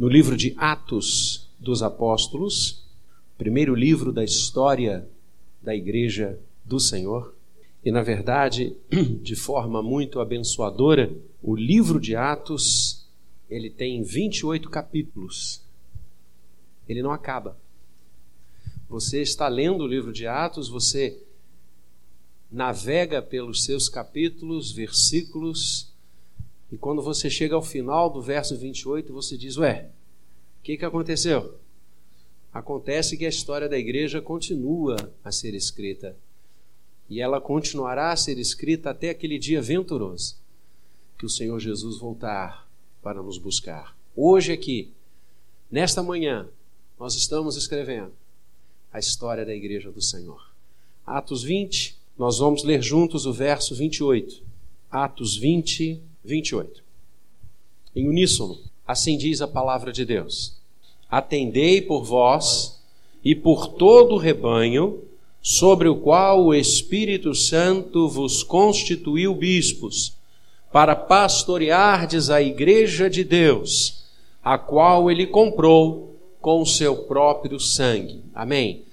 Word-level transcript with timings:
no 0.00 0.08
livro 0.08 0.34
de 0.34 0.54
Atos 0.56 1.46
dos 1.58 1.82
Apóstolos, 1.82 2.82
primeiro 3.36 3.74
livro 3.74 4.10
da 4.10 4.24
história 4.24 5.06
da 5.60 5.76
Igreja 5.76 6.40
do 6.64 6.80
Senhor. 6.80 7.34
E, 7.84 7.92
na 7.92 8.00
verdade, 8.00 8.74
de 9.20 9.36
forma 9.36 9.82
muito 9.82 10.18
abençoadora, 10.18 11.14
o 11.42 11.54
livro 11.54 12.00
de 12.00 12.16
Atos, 12.16 13.06
ele 13.50 13.68
tem 13.68 14.02
28 14.02 14.70
capítulos. 14.70 15.60
Ele 16.88 17.02
não 17.02 17.12
acaba. 17.12 17.58
Você 18.88 19.20
está 19.20 19.48
lendo 19.48 19.84
o 19.84 19.86
livro 19.86 20.14
de 20.14 20.26
Atos, 20.26 20.66
você 20.70 21.22
navega 22.50 23.20
pelos 23.20 23.64
seus 23.64 23.86
capítulos, 23.86 24.72
versículos, 24.72 25.89
e 26.72 26.78
quando 26.78 27.02
você 27.02 27.28
chega 27.28 27.54
ao 27.54 27.62
final 27.62 28.08
do 28.08 28.22
verso 28.22 28.56
28, 28.56 29.12
você 29.12 29.36
diz: 29.36 29.56
Ué, 29.56 29.90
o 30.60 30.62
que, 30.62 30.76
que 30.76 30.84
aconteceu? 30.84 31.58
Acontece 32.52 33.16
que 33.16 33.26
a 33.26 33.28
história 33.28 33.68
da 33.68 33.78
igreja 33.78 34.20
continua 34.20 34.96
a 35.24 35.32
ser 35.32 35.54
escrita. 35.54 36.16
E 37.08 37.20
ela 37.20 37.40
continuará 37.40 38.12
a 38.12 38.16
ser 38.16 38.38
escrita 38.38 38.90
até 38.90 39.10
aquele 39.10 39.38
dia 39.38 39.60
venturoso 39.60 40.36
que 41.18 41.26
o 41.26 41.28
Senhor 41.28 41.58
Jesus 41.58 41.98
voltar 41.98 42.68
para 43.02 43.22
nos 43.22 43.36
buscar. 43.36 43.96
Hoje 44.14 44.52
aqui, 44.52 44.92
nesta 45.70 46.02
manhã, 46.02 46.48
nós 46.98 47.14
estamos 47.14 47.56
escrevendo 47.56 48.12
a 48.92 48.98
história 48.98 49.44
da 49.44 49.54
igreja 49.54 49.90
do 49.90 50.00
Senhor. 50.00 50.50
Atos 51.04 51.42
20, 51.42 51.96
nós 52.16 52.38
vamos 52.38 52.62
ler 52.62 52.82
juntos 52.82 53.26
o 53.26 53.32
verso 53.32 53.74
28. 53.74 54.42
Atos 54.90 55.36
20, 55.36 56.00
28. 56.30 56.82
Em 57.94 58.08
uníssono, 58.08 58.56
assim 58.86 59.18
diz 59.18 59.42
a 59.42 59.48
palavra 59.48 59.92
de 59.92 60.04
Deus: 60.04 60.56
Atendei 61.10 61.82
por 61.82 62.04
vós 62.04 62.80
e 63.24 63.34
por 63.34 63.66
todo 63.66 64.14
o 64.14 64.18
rebanho, 64.18 65.02
sobre 65.42 65.88
o 65.88 65.96
qual 65.96 66.44
o 66.46 66.54
Espírito 66.54 67.34
Santo 67.34 68.08
vos 68.08 68.42
constituiu 68.42 69.34
bispos, 69.34 70.16
para 70.72 70.94
pastoreardes 70.94 72.30
a 72.30 72.40
igreja 72.40 73.10
de 73.10 73.24
Deus, 73.24 74.04
a 74.42 74.56
qual 74.56 75.10
ele 75.10 75.26
comprou 75.26 76.16
com 76.40 76.62
o 76.62 76.66
seu 76.66 77.04
próprio 77.04 77.58
sangue. 77.58 78.22
Amém. 78.32 78.84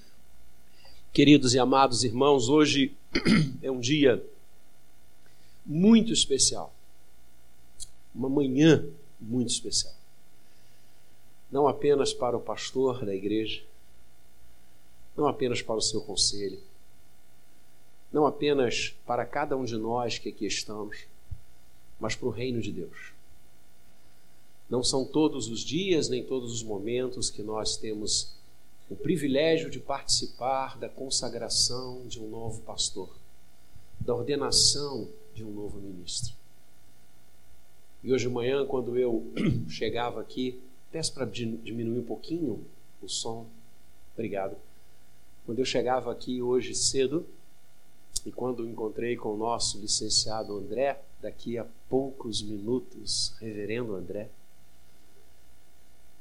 Queridos 1.12 1.54
e 1.54 1.58
amados 1.58 2.02
irmãos, 2.02 2.48
hoje 2.48 2.92
é 3.62 3.70
um 3.70 3.80
dia 3.80 4.22
muito 5.64 6.12
especial 6.12 6.74
uma 8.18 8.28
manhã 8.28 8.84
muito 9.20 9.50
especial. 9.50 9.94
Não 11.52 11.68
apenas 11.68 12.12
para 12.12 12.36
o 12.36 12.40
pastor 12.40 13.06
da 13.06 13.14
igreja, 13.14 13.62
não 15.16 15.28
apenas 15.28 15.62
para 15.62 15.76
o 15.76 15.80
seu 15.80 16.00
conselho, 16.00 16.58
não 18.12 18.26
apenas 18.26 18.94
para 19.06 19.24
cada 19.24 19.56
um 19.56 19.64
de 19.64 19.76
nós 19.76 20.18
que 20.18 20.30
aqui 20.30 20.46
estamos, 20.46 20.98
mas 22.00 22.16
para 22.16 22.26
o 22.26 22.32
reino 22.32 22.60
de 22.60 22.72
Deus. 22.72 23.12
Não 24.68 24.82
são 24.82 25.04
todos 25.04 25.48
os 25.48 25.60
dias 25.60 26.08
nem 26.08 26.24
todos 26.24 26.52
os 26.52 26.62
momentos 26.62 27.30
que 27.30 27.42
nós 27.42 27.76
temos 27.76 28.32
o 28.90 28.96
privilégio 28.96 29.70
de 29.70 29.78
participar 29.78 30.76
da 30.76 30.88
consagração 30.88 32.06
de 32.06 32.20
um 32.20 32.28
novo 32.28 32.62
pastor, 32.62 33.10
da 34.00 34.14
ordenação 34.14 35.08
de 35.34 35.44
um 35.44 35.50
novo 35.50 35.78
ministro. 35.78 36.37
E 38.02 38.12
hoje 38.12 38.28
de 38.28 38.32
manhã, 38.32 38.64
quando 38.66 38.96
eu 38.96 39.24
chegava 39.68 40.20
aqui, 40.20 40.60
peço 40.90 41.12
para 41.12 41.26
diminuir 41.26 41.98
um 41.98 42.04
pouquinho 42.04 42.64
o 43.02 43.08
som. 43.08 43.46
Obrigado. 44.14 44.56
Quando 45.44 45.58
eu 45.58 45.64
chegava 45.64 46.12
aqui 46.12 46.40
hoje 46.40 46.74
cedo, 46.74 47.26
e 48.24 48.30
quando 48.30 48.68
encontrei 48.68 49.16
com 49.16 49.34
o 49.34 49.36
nosso 49.36 49.78
licenciado 49.78 50.56
André, 50.56 51.00
daqui 51.20 51.58
a 51.58 51.66
poucos 51.88 52.42
minutos, 52.42 53.34
reverendo 53.40 53.94
André, 53.94 54.28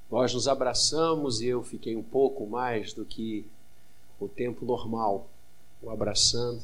nós 0.10 0.34
nos 0.34 0.48
abraçamos 0.48 1.42
e 1.42 1.48
eu 1.48 1.62
fiquei 1.64 1.96
um 1.96 2.04
pouco 2.04 2.48
mais 2.48 2.94
do 2.94 3.04
que 3.04 3.46
o 4.20 4.28
tempo 4.28 4.66
normal, 4.66 5.30
o 5.82 5.90
abraçando, 5.90 6.64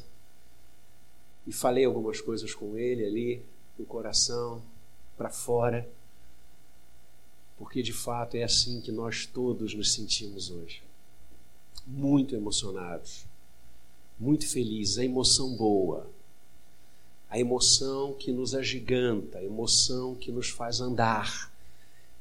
e 1.46 1.52
falei 1.52 1.84
algumas 1.84 2.20
coisas 2.20 2.54
com 2.54 2.76
ele 2.76 3.04
ali 3.04 3.42
no 3.78 3.84
coração, 3.84 4.62
para 5.16 5.30
fora, 5.30 5.88
porque 7.56 7.82
de 7.82 7.92
fato 7.92 8.36
é 8.36 8.42
assim 8.42 8.80
que 8.80 8.90
nós 8.90 9.26
todos 9.26 9.74
nos 9.74 9.92
sentimos 9.92 10.50
hoje. 10.50 10.82
Muito 11.86 12.34
emocionados, 12.34 13.24
muito 14.18 14.48
felizes, 14.48 14.98
a 14.98 15.04
emoção 15.04 15.54
boa, 15.54 16.10
a 17.28 17.38
emoção 17.38 18.14
que 18.14 18.32
nos 18.32 18.54
agiganta, 18.54 19.38
a 19.38 19.44
emoção 19.44 20.14
que 20.14 20.30
nos 20.32 20.50
faz 20.50 20.80
andar, 20.80 21.52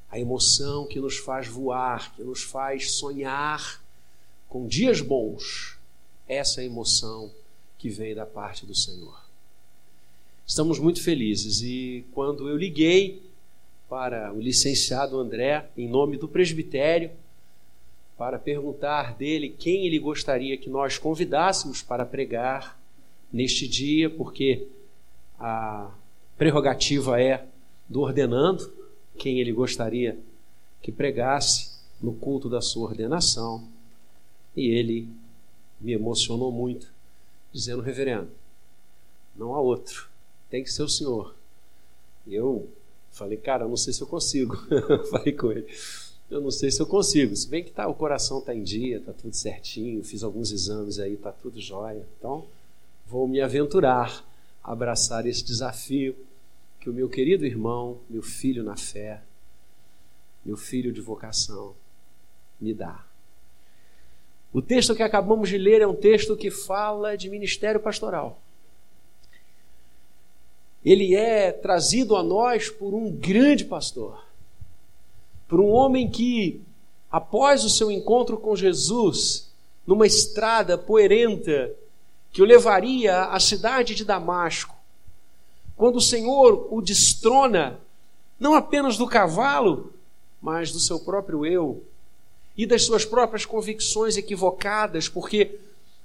a 0.10 0.20
emoção 0.20 0.86
que 0.86 1.00
nos 1.00 1.18
faz 1.18 1.48
voar, 1.48 2.16
que 2.16 2.24
nos 2.24 2.44
faz 2.44 2.92
sonhar 2.92 3.84
com 4.48 4.68
dias 4.68 5.02
bons. 5.02 5.78
Essa 6.28 6.62
é 6.62 6.64
a 6.64 6.68
emoção 6.68 7.34
que 7.78 7.90
vem 7.90 8.14
da 8.14 8.26
parte 8.26 8.66
do 8.66 8.76
Senhor. 8.76 9.23
Estamos 10.46 10.78
muito 10.78 11.02
felizes 11.02 11.62
e 11.62 12.06
quando 12.12 12.50
eu 12.50 12.58
liguei 12.58 13.24
para 13.90 14.34
o 14.34 14.42
licenciado 14.42 15.18
André, 15.18 15.70
em 15.78 15.88
nome 15.88 16.18
do 16.18 16.28
presbitério, 16.28 17.12
para 18.18 18.38
perguntar 18.38 19.16
dele 19.16 19.56
quem 19.58 19.86
ele 19.88 19.98
gostaria 19.98 20.58
que 20.58 20.70
nós 20.70 20.98
convidássemos 20.98 21.82
para 21.82 22.06
pregar 22.06 22.78
neste 23.32 23.68
dia, 23.68 24.10
porque 24.10 24.68
a 25.40 25.90
prerrogativa 26.38 27.22
é 27.22 27.46
do 27.88 28.02
ordenando, 28.02 28.72
quem 29.18 29.40
ele 29.40 29.54
gostaria 29.54 30.20
que 30.82 30.92
pregasse 30.92 31.72
no 32.02 32.14
culto 32.14 32.50
da 32.50 32.62
sua 32.62 32.90
ordenação. 32.90 33.66
E 34.56 34.68
ele 34.68 35.08
me 35.80 35.94
emocionou 35.94 36.52
muito, 36.52 36.92
dizendo: 37.52 37.82
Reverendo, 37.82 38.30
não 39.36 39.56
há 39.56 39.62
outro 39.62 40.13
tem 40.54 40.64
que 40.64 40.72
ser 40.72 40.84
o 40.84 40.88
senhor. 40.88 41.34
E 42.28 42.36
eu 42.36 42.70
falei, 43.10 43.40
cara, 43.40 43.64
eu 43.64 43.70
não 43.70 43.76
sei 43.76 43.92
se 43.92 44.02
eu 44.02 44.06
consigo. 44.06 44.56
falei 45.10 45.34
com 45.34 45.52
ele, 45.52 45.66
eu 46.30 46.40
não 46.40 46.52
sei 46.52 46.70
se 46.70 46.80
eu 46.80 46.86
consigo. 46.86 47.36
Se 47.36 47.48
bem 47.48 47.64
que 47.64 47.72
tá, 47.72 47.88
o 47.88 47.96
coração 47.96 48.38
está 48.38 48.54
em 48.54 48.62
dia, 48.62 48.98
está 48.98 49.12
tudo 49.12 49.36
certinho, 49.36 50.04
fiz 50.04 50.22
alguns 50.22 50.52
exames 50.52 51.00
aí, 51.00 51.16
está 51.16 51.32
tudo 51.32 51.60
jóia. 51.60 52.06
Então, 52.20 52.46
vou 53.08 53.28
me 53.28 53.42
aventurar 53.42 54.24
a 54.64 54.72
abraçar 54.74 55.26
esse 55.26 55.44
desafio 55.44 56.16
que 56.80 56.88
o 56.88 56.94
meu 56.94 57.10
querido 57.10 57.48
irmão, 57.48 57.98
meu 58.08 58.22
filho 58.22 58.64
na 58.64 58.78
fé, 58.78 59.24
meu 60.46 60.56
filho 60.56 60.94
de 60.94 61.02
vocação, 61.02 61.74
me 62.62 62.76
dá. 62.76 63.04
O 64.54 64.62
texto 64.62 64.94
que 64.94 65.02
acabamos 65.02 65.50
de 65.50 65.58
ler 65.58 65.82
é 65.82 65.88
um 65.88 65.96
texto 65.96 66.38
que 66.38 66.52
fala 66.52 67.18
de 67.18 67.28
ministério 67.28 67.80
pastoral 67.80 68.40
ele 70.86 71.16
é 71.16 71.52
trazido 71.52 72.16
a 72.16 72.24
nós 72.24 72.70
por 72.70 72.94
um 72.94 73.10
grande 73.12 73.64
pastor, 73.64 74.24
por 75.48 75.60
um 75.60 75.70
homem 75.70 76.10
que, 76.10 76.62
após 77.10 77.64
o 77.64 77.70
seu 77.70 77.90
encontro 77.90 78.38
com 78.38 78.56
Jesus, 78.56 79.52
numa 79.88 80.06
estrada 80.06 80.78
poerenta 80.78 81.74
que 82.32 82.42
o 82.42 82.46
levaria 82.46 83.26
à 83.26 83.40
cidade 83.40 83.96
de 83.96 84.04
Damasco, 84.04 84.76
quando 85.76 85.98
o 85.98 86.02
Senhor 86.02 86.68
o 86.72 86.82
destrona, 86.82 87.80
não 88.40 88.54
apenas 88.54 88.98
do 88.98 89.08
cavalo, 89.08 89.94
mas 90.42 90.72
do 90.72 90.80
seu 90.80 91.00
próprio 91.00 91.46
eu 91.46 91.84
e 92.58 92.66
das 92.66 92.84
suas 92.84 93.06
próprias 93.06 93.46
convicções 93.46 94.18
equivocadas, 94.18 95.08
porque 95.08 95.60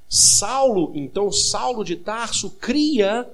Saulo, 0.09 0.93
então 0.95 1.31
Saulo 1.33 1.85
de 1.85 1.97
Tarso, 1.97 2.51
cria 2.51 3.29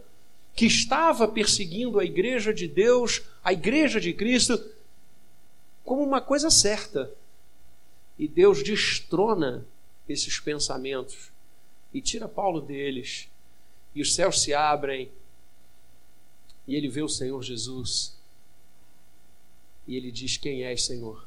que 0.55 0.67
estava 0.67 1.27
perseguindo 1.27 1.99
a 1.99 2.05
igreja 2.05 2.55
de 2.55 2.69
Deus, 2.69 3.23
a 3.43 3.53
igreja 3.53 4.01
de 4.01 4.13
Cristo, 4.13 4.63
como 5.85 6.03
uma 6.03 6.21
coisa 6.21 6.51
certa. 6.51 7.13
E 8.19 8.29
Deus 8.29 8.63
destrona 8.63 9.67
esses 10.09 10.39
pensamentos 10.39 11.33
e 11.93 12.01
tira 12.01 12.29
Paulo 12.29 12.61
deles. 12.61 13.29
E 13.95 14.01
os 14.01 14.15
céus 14.15 14.41
se 14.41 14.55
abrem 14.55 15.11
e 16.67 16.75
ele 16.75 16.89
vê 16.89 17.03
o 17.03 17.09
Senhor 17.09 17.43
Jesus. 17.43 18.17
E 19.87 19.97
ele 19.97 20.11
diz: 20.11 20.37
Quem 20.37 20.65
és, 20.65 20.85
Senhor? 20.85 21.27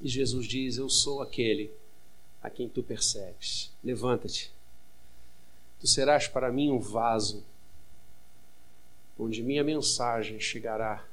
E 0.00 0.08
Jesus 0.08 0.46
diz: 0.46 0.76
Eu 0.76 0.90
sou 0.90 1.22
aquele 1.22 1.70
a 2.42 2.50
quem 2.50 2.68
tu 2.68 2.82
persegues. 2.82 3.70
Levanta-te. 3.82 4.52
Tu 5.80 5.86
serás 5.86 6.26
para 6.26 6.52
mim 6.52 6.70
um 6.70 6.78
vaso 6.78 7.44
onde 9.18 9.42
minha 9.42 9.64
mensagem 9.64 10.38
chegará 10.38 11.04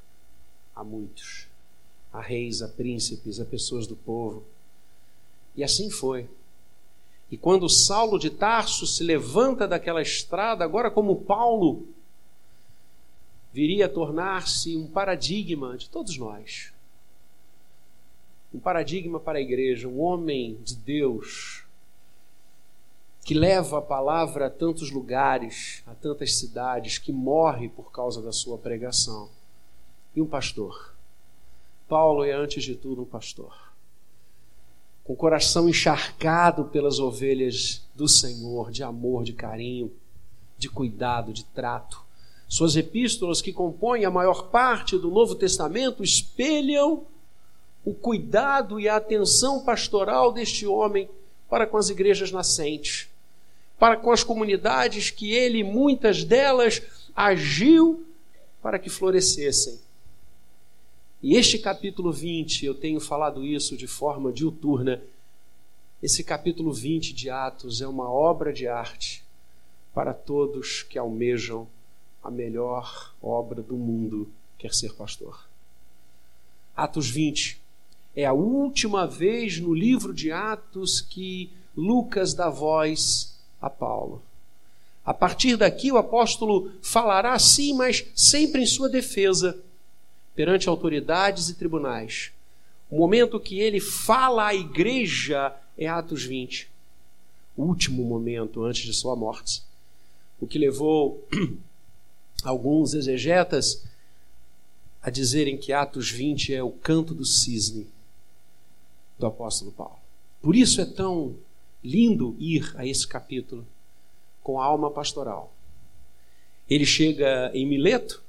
a 0.74 0.84
muitos, 0.84 1.46
a 2.12 2.20
reis, 2.20 2.62
a 2.62 2.68
príncipes, 2.68 3.40
a 3.40 3.44
pessoas 3.44 3.86
do 3.86 3.96
povo. 3.96 4.44
E 5.56 5.64
assim 5.64 5.90
foi. 5.90 6.28
E 7.30 7.36
quando 7.36 7.68
Saulo 7.68 8.18
de 8.18 8.30
Tarso 8.30 8.86
se 8.86 9.02
levanta 9.02 9.66
daquela 9.66 10.00
estrada, 10.00 10.62
agora 10.62 10.90
como 10.90 11.22
Paulo, 11.22 11.88
viria 13.52 13.86
a 13.86 13.88
tornar-se 13.88 14.76
um 14.76 14.86
paradigma 14.86 15.76
de 15.76 15.88
todos 15.88 16.16
nós. 16.16 16.72
Um 18.54 18.60
paradigma 18.60 19.18
para 19.18 19.38
a 19.38 19.42
igreja, 19.42 19.88
um 19.88 20.00
homem 20.00 20.58
de 20.62 20.76
Deus 20.76 21.65
que 23.26 23.34
leva 23.34 23.78
a 23.78 23.82
palavra 23.82 24.46
a 24.46 24.50
tantos 24.50 24.92
lugares, 24.92 25.82
a 25.84 25.92
tantas 25.94 26.36
cidades, 26.36 26.96
que 26.96 27.10
morre 27.10 27.68
por 27.68 27.90
causa 27.90 28.22
da 28.22 28.30
sua 28.30 28.56
pregação. 28.56 29.28
E 30.14 30.22
um 30.22 30.26
pastor. 30.28 30.94
Paulo 31.88 32.22
é, 32.22 32.30
antes 32.30 32.62
de 32.62 32.76
tudo, 32.76 33.02
um 33.02 33.04
pastor. 33.04 33.52
Com 35.02 35.14
o 35.14 35.16
coração 35.16 35.68
encharcado 35.68 36.66
pelas 36.66 37.00
ovelhas 37.00 37.82
do 37.96 38.06
Senhor, 38.06 38.70
de 38.70 38.84
amor, 38.84 39.24
de 39.24 39.32
carinho, 39.32 39.90
de 40.56 40.68
cuidado, 40.68 41.32
de 41.32 41.42
trato. 41.46 42.00
Suas 42.48 42.76
epístolas, 42.76 43.42
que 43.42 43.52
compõem 43.52 44.04
a 44.04 44.10
maior 44.10 44.50
parte 44.50 44.96
do 44.96 45.10
Novo 45.10 45.34
Testamento, 45.34 46.04
espelham 46.04 47.04
o 47.84 47.92
cuidado 47.92 48.78
e 48.78 48.88
a 48.88 48.94
atenção 48.94 49.64
pastoral 49.64 50.32
deste 50.32 50.64
homem 50.64 51.10
para 51.50 51.66
com 51.66 51.76
as 51.76 51.90
igrejas 51.90 52.30
nascentes 52.30 53.08
para 53.78 53.96
com 53.96 54.10
as 54.10 54.24
comunidades 54.24 55.10
que 55.10 55.32
ele, 55.32 55.62
muitas 55.62 56.24
delas, 56.24 56.82
agiu 57.14 58.06
para 58.62 58.78
que 58.78 58.88
florescessem. 58.88 59.78
E 61.22 61.34
este 61.34 61.58
capítulo 61.58 62.12
20, 62.12 62.64
eu 62.64 62.74
tenho 62.74 63.00
falado 63.00 63.44
isso 63.44 63.76
de 63.76 63.86
forma 63.86 64.32
diuturna, 64.32 65.02
esse 66.02 66.22
capítulo 66.22 66.72
20 66.72 67.14
de 67.14 67.30
Atos 67.30 67.80
é 67.80 67.88
uma 67.88 68.10
obra 68.10 68.52
de 68.52 68.68
arte 68.68 69.24
para 69.94 70.12
todos 70.12 70.82
que 70.82 70.98
almejam 70.98 71.66
a 72.22 72.30
melhor 72.30 73.14
obra 73.22 73.62
do 73.62 73.76
mundo, 73.76 74.30
quer 74.58 74.74
ser 74.74 74.92
pastor. 74.92 75.48
Atos 76.76 77.08
20 77.08 77.60
é 78.14 78.26
a 78.26 78.32
última 78.32 79.06
vez 79.06 79.58
no 79.58 79.72
livro 79.72 80.12
de 80.12 80.30
Atos 80.30 81.00
que 81.00 81.50
Lucas 81.74 82.34
dá 82.34 82.50
voz 82.50 83.35
a 83.66 83.70
Paulo. 83.70 84.22
A 85.04 85.14
partir 85.14 85.56
daqui, 85.56 85.92
o 85.92 85.96
apóstolo 85.96 86.72
falará 86.82 87.38
sim, 87.38 87.74
mas 87.74 88.04
sempre 88.14 88.62
em 88.62 88.66
sua 88.66 88.88
defesa, 88.88 89.58
perante 90.34 90.68
autoridades 90.68 91.48
e 91.48 91.54
tribunais. 91.54 92.32
O 92.90 92.98
momento 92.98 93.40
que 93.40 93.60
ele 93.60 93.80
fala 93.80 94.48
à 94.48 94.54
igreja 94.54 95.54
é 95.78 95.86
Atos 95.86 96.24
20, 96.24 96.68
o 97.56 97.62
último 97.62 98.04
momento 98.04 98.64
antes 98.64 98.82
de 98.82 98.92
sua 98.92 99.14
morte. 99.14 99.62
O 100.40 100.46
que 100.46 100.58
levou 100.58 101.26
alguns 102.44 102.94
exegetas 102.94 103.84
a 105.02 105.10
dizerem 105.10 105.56
que 105.56 105.72
Atos 105.72 106.10
20 106.10 106.52
é 106.52 106.62
o 106.62 106.70
canto 106.70 107.14
do 107.14 107.24
cisne 107.24 107.86
do 109.18 109.26
apóstolo 109.26 109.72
Paulo. 109.72 109.98
Por 110.42 110.54
isso 110.54 110.80
é 110.80 110.84
tão 110.84 111.36
lindo 111.82 112.36
ir 112.38 112.72
a 112.76 112.86
esse 112.86 113.06
capítulo 113.06 113.66
com 114.42 114.60
a 114.60 114.64
alma 114.64 114.90
pastoral. 114.90 115.52
Ele 116.68 116.86
chega 116.86 117.50
em 117.54 117.66
Mileto, 117.66 118.22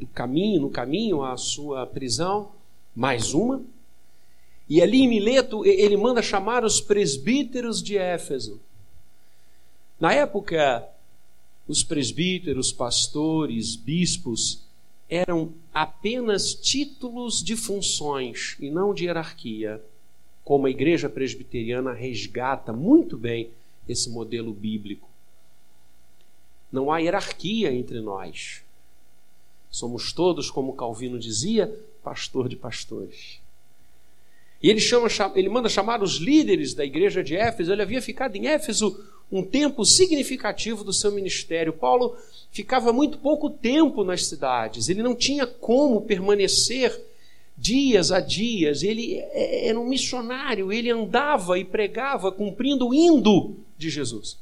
no 0.00 0.06
caminho, 0.08 0.60
no 0.60 0.70
caminho 0.70 1.22
à 1.22 1.36
sua 1.36 1.86
prisão, 1.86 2.52
mais 2.94 3.34
uma. 3.34 3.62
E 4.68 4.82
ali 4.82 5.02
em 5.02 5.08
Mileto 5.08 5.64
ele 5.64 5.96
manda 5.96 6.22
chamar 6.22 6.64
os 6.64 6.80
presbíteros 6.80 7.82
de 7.82 7.96
Éfeso. 7.96 8.60
Na 9.98 10.12
época, 10.12 10.88
os 11.66 11.82
presbíteros, 11.82 12.72
pastores, 12.72 13.74
bispos 13.76 14.62
eram 15.08 15.52
apenas 15.72 16.54
títulos 16.54 17.42
de 17.42 17.56
funções 17.56 18.56
e 18.60 18.70
não 18.70 18.92
de 18.92 19.04
hierarquia 19.04 19.82
como 20.48 20.66
a 20.66 20.70
igreja 20.70 21.10
presbiteriana 21.10 21.92
resgata 21.92 22.72
muito 22.72 23.18
bem 23.18 23.50
esse 23.86 24.08
modelo 24.08 24.50
bíblico. 24.50 25.06
Não 26.72 26.90
há 26.90 27.00
hierarquia 27.00 27.70
entre 27.70 28.00
nós. 28.00 28.62
Somos 29.70 30.10
todos, 30.10 30.50
como 30.50 30.72
Calvino 30.72 31.18
dizia, 31.18 31.70
pastor 32.02 32.48
de 32.48 32.56
pastores. 32.56 33.40
E 34.62 34.70
ele, 34.70 34.80
chama, 34.80 35.06
ele 35.34 35.50
manda 35.50 35.68
chamar 35.68 36.02
os 36.02 36.14
líderes 36.14 36.72
da 36.72 36.82
igreja 36.82 37.22
de 37.22 37.36
Éfeso. 37.36 37.70
Ele 37.70 37.82
havia 37.82 38.00
ficado 38.00 38.34
em 38.34 38.46
Éfeso 38.46 39.04
um 39.30 39.42
tempo 39.42 39.84
significativo 39.84 40.82
do 40.82 40.94
seu 40.94 41.12
ministério. 41.12 41.74
Paulo 41.74 42.16
ficava 42.50 42.90
muito 42.90 43.18
pouco 43.18 43.50
tempo 43.50 44.02
nas 44.02 44.24
cidades. 44.24 44.88
Ele 44.88 45.02
não 45.02 45.14
tinha 45.14 45.46
como 45.46 46.00
permanecer 46.00 46.98
dias 47.58 48.12
a 48.12 48.20
dias. 48.20 48.82
Ele 48.82 49.16
é, 49.16 49.68
era 49.68 49.78
um 49.78 49.88
missionário, 49.88 50.72
ele 50.72 50.90
andava 50.90 51.58
e 51.58 51.64
pregava 51.64 52.30
cumprindo 52.30 52.88
o 52.88 52.94
indo 52.94 53.56
de 53.76 53.90
Jesus. 53.90 54.38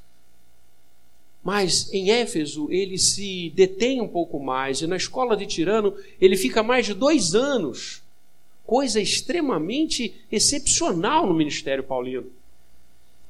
Mas 1.43 1.93
em 1.93 2.11
Éfeso 2.11 2.71
ele 2.71 2.99
se 2.99 3.51
detém 3.55 4.01
um 4.01 4.09
pouco 4.09 4.39
mais, 4.39 4.81
e 4.81 4.87
na 4.87 4.97
escola 4.97 5.37
de 5.37 5.47
Tirano 5.47 5.95
ele 6.21 6.37
fica 6.37 6.63
mais 6.63 6.87
de 6.87 6.93
dois 6.93 7.35
anos, 7.35 8.03
coisa 8.65 9.01
extremamente 9.01 10.15
excepcional 10.31 11.27
no 11.27 11.35
ministério 11.35 11.85
paulino. 11.85 12.27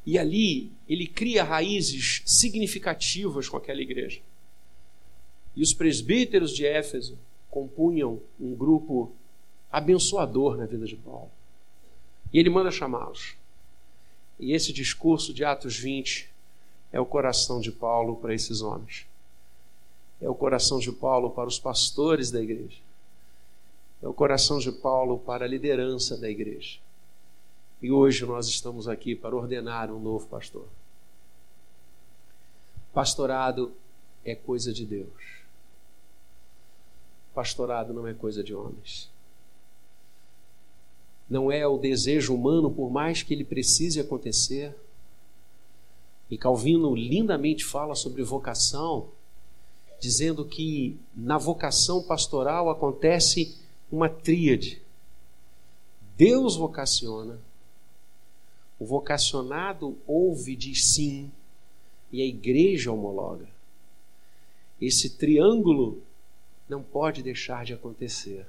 E 0.05 0.19
ali 0.19 0.71
ele 0.89 1.07
cria 1.07 1.45
raízes 1.45 2.23
significativas 2.25 3.49
com 3.49 3.57
aquela 3.57 3.83
igreja. 3.83 4.21
E 5.55 5.63
os 5.63 5.75
presbíteros 5.75 6.55
de 6.55 6.65
Éfeso 6.65 7.19
compunham 7.51 8.21
um 8.41 8.55
grupo 8.55 9.13
abençoador 9.77 10.57
na 10.57 10.65
vida 10.65 10.87
de 10.87 10.97
Paulo. 10.97 11.31
E 12.33 12.39
ele 12.39 12.49
manda 12.49 12.71
chamá-los. 12.71 13.37
E 14.41 14.55
esse 14.55 14.73
discurso 14.73 15.35
de 15.35 15.45
Atos 15.45 15.77
20 15.79 16.31
é 16.91 16.99
o 16.99 17.05
coração 17.05 17.61
de 17.61 17.71
Paulo 17.71 18.17
para 18.17 18.33
esses 18.33 18.63
homens. 18.63 19.07
É 20.19 20.31
o 20.31 20.35
coração 20.35 20.79
de 20.79 20.91
Paulo 20.91 21.29
para 21.29 21.47
os 21.47 21.59
pastores 21.59 22.31
da 22.31 22.43
igreja. 22.43 22.79
É 24.03 24.09
o 24.09 24.15
coração 24.15 24.59
de 24.59 24.73
Paulo 24.73 25.19
para 25.19 25.45
a 25.45 25.49
liderança 25.49 26.17
da 26.17 26.31
igreja. 26.31 26.79
E 27.83 27.93
hoje 27.93 28.25
nós 28.25 28.49
estamos 28.49 28.89
aqui 28.89 29.15
para 29.15 29.37
ordenar 29.37 29.93
um 29.93 30.01
novo 30.01 30.27
pastor. 30.27 30.65
Pastorado 32.95 33.75
é 34.25 34.35
coisa 34.35 34.73
de 34.73 34.87
Deus. 34.87 35.43
Pastorado 37.35 37.93
não 37.93 38.09
é 38.09 38.15
coisa 38.15 38.43
de 38.43 38.55
homens 38.55 39.15
não 41.29 41.51
é 41.51 41.67
o 41.67 41.79
desejo 41.79 42.35
humano, 42.35 42.71
por 42.71 42.91
mais 42.91 43.23
que 43.23 43.35
ele 43.35 43.45
precise 43.45 44.01
acontecer. 44.01 44.75
E 46.31 46.39
Calvino 46.39 46.95
lindamente 46.95 47.65
fala 47.65 47.95
sobre 47.95 48.23
vocação, 48.23 49.09
dizendo 50.01 50.45
que 50.45 50.97
na 51.15 51.39
vocação 51.39 52.03
pastoral 52.03 52.71
acontece 52.71 53.57
uma 53.91 54.09
tríade. 54.09 54.81
Deus 56.17 56.57
vocaciona, 56.57 57.39
o 58.79 58.85
vocacionado 58.85 59.97
ouve 60.07 60.53
e 60.53 60.57
diz 60.57 60.85
sim, 60.85 61.31
e 62.13 62.23
a 62.23 62.25
igreja 62.25 62.93
homologa. 62.93 63.49
Esse 64.81 65.11
triângulo 65.11 66.03
não 66.69 66.83
pode 66.83 67.23
deixar 67.23 67.65
de 67.65 67.73
acontecer. 67.73 68.47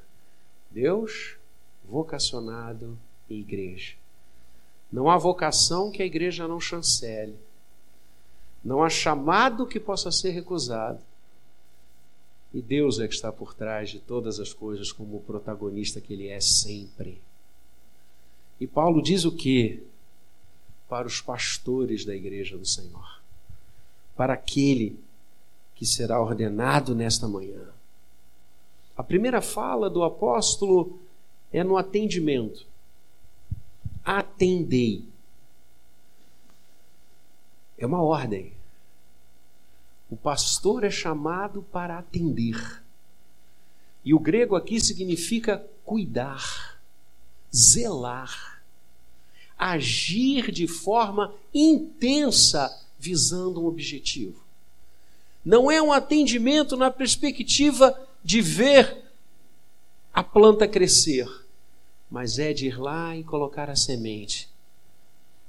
Deus 0.69 1.37
vocacionado 1.89 2.98
e 3.29 3.39
igreja. 3.39 3.96
Não 4.91 5.10
há 5.10 5.17
vocação 5.17 5.91
que 5.91 6.01
a 6.01 6.06
igreja 6.06 6.48
não 6.48 6.60
chancele. 6.60 7.36
Não 8.63 8.84
há 8.84 8.89
chamado 8.89 9.65
que 9.65 9.79
possa 9.79 10.12
ser 10.12 10.32
recusado. 10.32 11.00
E 12.53 12.62
Deus 12.62 13.00
é 13.00 13.08
que 13.08 13.13
está 13.13 13.32
por 13.32 13.53
trás 13.53 13.89
de 13.89 14.00
todas 14.00 14.39
as 14.39 14.53
coisas, 14.53 14.91
como 14.91 15.17
o 15.17 15.22
protagonista 15.22 16.01
que 16.01 16.13
Ele 16.13 16.27
é 16.27 16.39
sempre. 16.39 17.22
E 18.60 18.65
Paulo 18.65 19.01
diz 19.01 19.25
o 19.25 19.32
que? 19.32 19.84
Para 20.89 21.08
os 21.08 21.22
pastores 21.22 22.06
da 22.06 22.15
igreja 22.15 22.58
do 22.58 22.65
Senhor. 22.65 23.22
Para 24.15 24.34
aquele 24.34 24.98
que 25.75 25.86
será 25.86 26.20
ordenado 26.20 26.96
nesta 26.96 27.27
manhã. 27.27 27.70
A 28.96 29.03
primeira 29.03 29.41
fala 29.41 29.89
do 29.89 30.03
apóstolo 30.03 31.00
é 31.51 31.63
no 31.63 31.77
atendimento. 31.77 32.66
Atendei. 34.04 35.04
É 37.77 37.86
uma 37.86 38.01
ordem. 38.01 38.54
O 40.10 40.16
pastor 40.16 40.84
é 40.84 40.89
chamado 40.89 41.62
para 41.72 41.98
atender. 41.98 42.82
E 44.04 44.13
o 44.13 44.20
grego 44.20 44.56
aqui 44.56 44.80
significa 44.80 45.66
cuidar. 45.84 46.77
zelar, 47.56 48.62
agir 49.58 50.51
de 50.51 50.68
forma 50.68 51.34
intensa 51.54 52.70
visando 53.00 53.62
um 53.62 53.66
objetivo. 53.66 54.44
Não 55.44 55.72
é 55.72 55.82
um 55.82 55.94
atendimento 55.94 56.75
na 56.75 56.92
perspectiva 56.92 57.98
de 58.24 58.42
ver 58.42 59.06
a 60.17 60.24
planta 60.24 60.67
crescer, 60.67 61.29
mas 62.09 62.39
é 62.39 62.51
de 62.51 62.65
ir 62.65 62.79
lá 62.79 63.15
e 63.15 63.24
colocar 63.24 63.69
a 63.69 63.75
semente. 63.75 64.50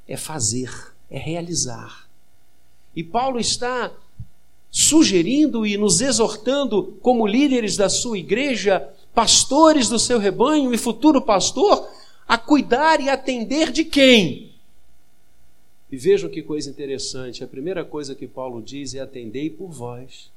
É 0.07 0.15
fazer, 0.15 0.71
é 1.11 1.19
realizar. 1.19 2.07
E 2.95 3.03
Paulo 3.03 3.41
está 3.41 3.91
sugerindo 4.71 5.65
e 5.65 5.79
nos 5.79 6.03
exortando, 6.03 6.99
como 7.01 7.27
líderes 7.27 7.79
da 7.79 7.89
sua 7.89 8.19
igreja, 8.19 8.93
pastores 9.15 9.89
do 9.89 9.99
seu 9.99 10.19
rebanho 10.19 10.75
e 10.75 10.77
futuro 10.77 11.23
pastor, 11.23 11.89
a 12.29 12.37
cuidar 12.37 13.01
e 13.01 13.09
atender 13.09 13.73
de 13.73 13.87
quem? 13.87 14.53
E 15.91 15.97
vejam 15.97 16.29
que 16.29 16.43
coisa 16.43 16.69
interessante: 16.69 17.43
a 17.43 17.49
primeira 17.49 17.87
coisa 17.87 18.15
que 18.15 18.27
Paulo 18.27 18.61
diz 18.61 18.95
é: 18.95 19.01
atendei 19.01 19.49
por 19.49 19.71
vós, 19.71 20.31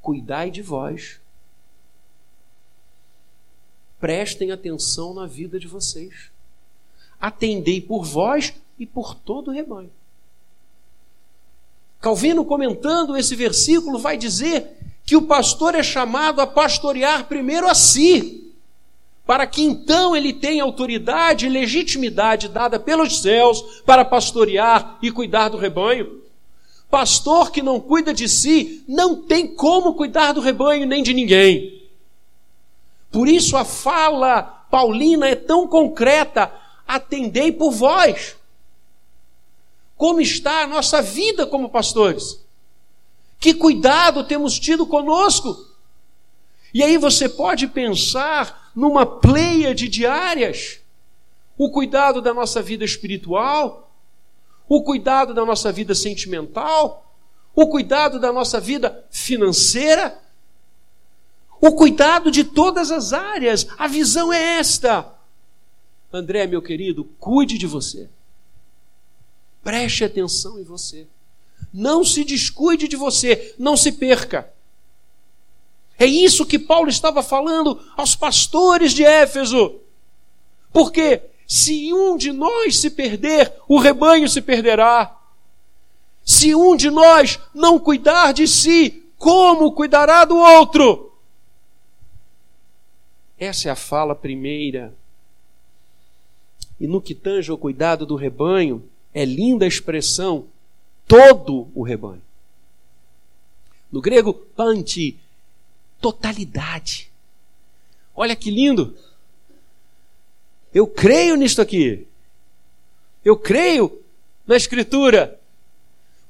cuidai 0.00 0.50
de 0.50 0.62
vós, 0.62 1.20
prestem 4.00 4.50
atenção 4.50 5.12
na 5.12 5.26
vida 5.26 5.60
de 5.60 5.68
vocês, 5.68 6.30
atendei 7.20 7.80
por 7.80 8.04
vós 8.04 8.54
e 8.78 8.86
por 8.86 9.14
todo 9.14 9.48
o 9.48 9.54
rebanho. 9.54 9.90
Calvino, 12.00 12.46
comentando 12.46 13.16
esse 13.16 13.36
versículo, 13.36 13.98
vai 13.98 14.16
dizer 14.16 14.78
que 15.04 15.16
o 15.16 15.22
pastor 15.22 15.74
é 15.74 15.82
chamado 15.82 16.40
a 16.40 16.46
pastorear 16.46 17.26
primeiro 17.26 17.68
a 17.68 17.74
si, 17.74 18.52
para 19.26 19.46
que 19.46 19.62
então 19.62 20.16
ele 20.16 20.32
tenha 20.32 20.64
autoridade 20.64 21.44
e 21.46 21.50
legitimidade 21.50 22.48
dada 22.48 22.80
pelos 22.80 23.20
céus 23.20 23.82
para 23.84 24.04
pastorear 24.04 24.98
e 25.02 25.10
cuidar 25.10 25.50
do 25.50 25.58
rebanho. 25.58 26.20
Pastor 26.90 27.52
que 27.52 27.62
não 27.62 27.78
cuida 27.78 28.14
de 28.14 28.28
si 28.28 28.82
não 28.88 29.14
tem 29.14 29.46
como 29.46 29.94
cuidar 29.94 30.32
do 30.32 30.40
rebanho 30.40 30.86
nem 30.86 31.02
de 31.02 31.12
ninguém. 31.12 31.79
Por 33.10 33.28
isso 33.28 33.56
a 33.56 33.64
fala 33.64 34.42
paulina 34.70 35.28
é 35.28 35.34
tão 35.34 35.66
concreta: 35.66 36.52
atendei 36.86 37.52
por 37.52 37.70
vós 37.70 38.36
como 39.96 40.18
está 40.18 40.62
a 40.62 40.66
nossa 40.66 41.02
vida 41.02 41.46
como 41.46 41.68
pastores. 41.68 42.42
Que 43.38 43.52
cuidado 43.52 44.24
temos 44.24 44.58
tido 44.58 44.86
conosco. 44.86 45.68
E 46.72 46.82
aí 46.82 46.96
você 46.96 47.28
pode 47.28 47.66
pensar 47.66 48.70
numa 48.74 49.04
pleia 49.04 49.74
de 49.74 49.88
diárias. 49.88 50.78
O 51.58 51.70
cuidado 51.70 52.22
da 52.22 52.32
nossa 52.32 52.62
vida 52.62 52.82
espiritual, 52.82 53.92
o 54.66 54.82
cuidado 54.82 55.34
da 55.34 55.44
nossa 55.44 55.70
vida 55.70 55.94
sentimental, 55.94 57.14
o 57.54 57.66
cuidado 57.66 58.18
da 58.18 58.32
nossa 58.32 58.58
vida 58.58 59.04
financeira, 59.10 60.18
o 61.60 61.72
cuidado 61.72 62.30
de 62.30 62.44
todas 62.44 62.90
as 62.90 63.12
áreas. 63.12 63.66
A 63.76 63.86
visão 63.86 64.32
é 64.32 64.58
esta. 64.58 65.06
André, 66.12 66.46
meu 66.46 66.62
querido, 66.62 67.04
cuide 67.18 67.58
de 67.58 67.66
você. 67.66 68.08
Preste 69.62 70.04
atenção 70.04 70.58
em 70.58 70.64
você. 70.64 71.06
Não 71.72 72.04
se 72.04 72.24
descuide 72.24 72.88
de 72.88 72.96
você, 72.96 73.54
não 73.58 73.76
se 73.76 73.92
perca. 73.92 74.52
É 75.98 76.06
isso 76.06 76.46
que 76.46 76.58
Paulo 76.58 76.88
estava 76.88 77.22
falando 77.22 77.78
aos 77.96 78.16
pastores 78.16 78.92
de 78.92 79.04
Éfeso. 79.04 79.76
Porque 80.72 81.22
se 81.46 81.92
um 81.92 82.16
de 82.16 82.32
nós 82.32 82.80
se 82.80 82.90
perder, 82.90 83.52
o 83.68 83.78
rebanho 83.78 84.28
se 84.28 84.40
perderá. 84.40 85.16
Se 86.24 86.54
um 86.54 86.74
de 86.74 86.90
nós 86.90 87.38
não 87.54 87.78
cuidar 87.78 88.32
de 88.32 88.48
si, 88.48 89.04
como 89.18 89.72
cuidará 89.72 90.24
do 90.24 90.36
outro? 90.36 91.09
Essa 93.40 93.68
é 93.68 93.72
a 93.72 93.76
fala 93.76 94.14
primeira. 94.14 94.94
E 96.78 96.86
no 96.86 97.00
que 97.00 97.14
tange 97.14 97.50
ao 97.50 97.56
cuidado 97.56 98.04
do 98.04 98.14
rebanho, 98.14 98.86
é 99.14 99.24
linda 99.24 99.64
a 99.64 99.68
expressão 99.68 100.46
todo 101.08 101.68
o 101.74 101.82
rebanho. 101.82 102.22
No 103.90 104.02
grego, 104.02 104.34
panti, 104.34 105.18
totalidade. 106.00 107.10
Olha 108.14 108.36
que 108.36 108.50
lindo. 108.50 108.94
Eu 110.72 110.86
creio 110.86 111.34
nisto 111.34 111.62
aqui. 111.62 112.06
Eu 113.24 113.38
creio 113.38 114.00
na 114.46 114.56
Escritura. 114.56 115.40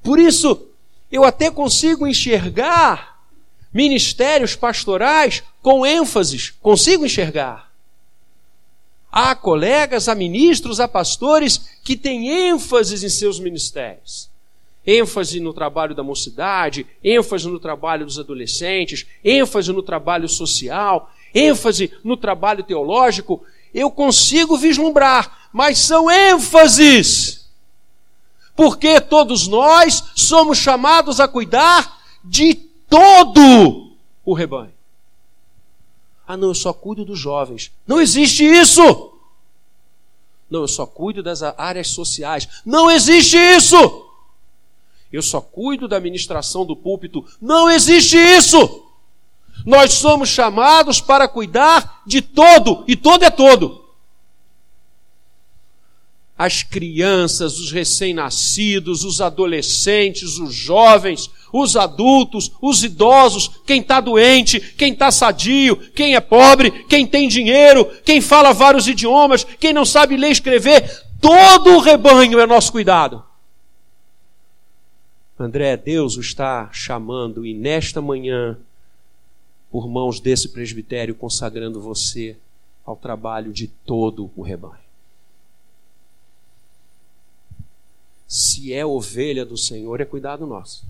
Por 0.01 0.17
isso, 0.17 0.65
eu 1.11 1.25
até 1.25 1.51
consigo 1.51 2.07
enxergar 2.07 3.10
ministérios 3.73 4.55
pastorais 4.55 5.43
com 5.61 5.85
ênfases. 5.85 6.51
Consigo 6.61 7.05
enxergar. 7.05 7.71
Há 9.11 9.35
colegas, 9.35 10.07
há 10.07 10.15
ministros, 10.15 10.79
há 10.79 10.87
pastores 10.87 11.57
que 11.83 11.97
têm 11.97 12.29
ênfases 12.29 13.03
em 13.03 13.09
seus 13.09 13.39
ministérios. 13.39 14.29
ênfase 14.87 15.39
no 15.39 15.53
trabalho 15.53 15.93
da 15.93 16.01
mocidade, 16.01 16.87
ênfase 17.03 17.47
no 17.47 17.59
trabalho 17.59 18.05
dos 18.05 18.17
adolescentes, 18.17 19.05
ênfase 19.23 19.71
no 19.71 19.83
trabalho 19.83 20.27
social, 20.27 21.11
ênfase 21.35 21.93
no 22.03 22.17
trabalho 22.17 22.63
teológico. 22.63 23.43
Eu 23.73 23.91
consigo 23.91 24.57
vislumbrar, 24.57 25.49
mas 25.53 25.77
são 25.77 26.09
ênfases. 26.09 27.47
Porque 28.55 28.99
todos 28.99 29.47
nós 29.47 30.03
somos 30.15 30.57
chamados 30.57 31.19
a 31.19 31.27
cuidar 31.27 32.01
de 32.23 32.70
todo 32.91 33.93
o 34.25 34.33
rebanho. 34.33 34.73
Ah, 36.27 36.35
não, 36.35 36.49
eu 36.49 36.53
só 36.53 36.73
cuido 36.73 37.05
dos 37.05 37.17
jovens. 37.17 37.71
Não 37.87 38.01
existe 38.01 38.43
isso! 38.43 39.13
Não, 40.49 40.61
eu 40.61 40.67
só 40.67 40.85
cuido 40.85 41.23
das 41.23 41.41
áreas 41.41 41.87
sociais. 41.87 42.47
Não 42.65 42.91
existe 42.91 43.37
isso! 43.37 44.07
Eu 45.11 45.21
só 45.21 45.39
cuido 45.39 45.87
da 45.87 45.97
administração 45.97 46.65
do 46.65 46.75
púlpito. 46.75 47.25
Não 47.41 47.69
existe 47.69 48.17
isso! 48.17 48.85
Nós 49.65 49.93
somos 49.93 50.27
chamados 50.27 50.99
para 50.99 51.27
cuidar 51.27 52.01
de 52.05 52.21
todo, 52.21 52.83
e 52.87 52.95
todo 52.95 53.23
é 53.23 53.29
todo. 53.29 53.80
As 56.41 56.63
crianças, 56.63 57.59
os 57.59 57.71
recém-nascidos, 57.71 59.03
os 59.03 59.21
adolescentes, 59.21 60.39
os 60.39 60.51
jovens, 60.51 61.29
os 61.53 61.75
adultos, 61.75 62.51
os 62.59 62.83
idosos, 62.83 63.47
quem 63.63 63.79
está 63.79 64.01
doente, 64.01 64.59
quem 64.59 64.91
está 64.91 65.11
sadio, 65.11 65.77
quem 65.91 66.15
é 66.15 66.19
pobre, 66.19 66.71
quem 66.85 67.05
tem 67.05 67.27
dinheiro, 67.27 67.85
quem 68.03 68.19
fala 68.19 68.53
vários 68.53 68.87
idiomas, 68.87 69.43
quem 69.43 69.71
não 69.71 69.85
sabe 69.85 70.17
ler 70.17 70.29
e 70.29 70.31
escrever, 70.31 71.03
todo 71.21 71.75
o 71.75 71.79
rebanho 71.79 72.39
é 72.39 72.47
nosso 72.47 72.71
cuidado. 72.71 73.23
André, 75.37 75.77
Deus 75.77 76.17
o 76.17 76.21
está 76.21 76.71
chamando 76.73 77.45
e 77.45 77.53
nesta 77.53 78.01
manhã, 78.01 78.57
por 79.69 79.87
mãos 79.87 80.19
desse 80.19 80.49
presbitério, 80.49 81.13
consagrando 81.13 81.79
você 81.79 82.35
ao 82.83 82.95
trabalho 82.95 83.53
de 83.53 83.67
todo 83.67 84.31
o 84.35 84.41
rebanho. 84.41 84.90
Se 88.31 88.73
é 88.73 88.85
ovelha 88.85 89.45
do 89.45 89.57
Senhor, 89.57 89.99
é 89.99 90.05
cuidado 90.05 90.47
nosso. 90.47 90.85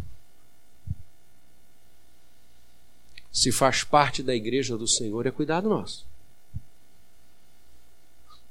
se 3.32 3.52
faz 3.52 3.84
parte 3.84 4.22
da 4.22 4.36
igreja 4.36 4.78
do 4.78 4.88
Senhor, 4.88 5.26
é 5.26 5.32
cuidado 5.32 5.70
nosso. 5.70 6.06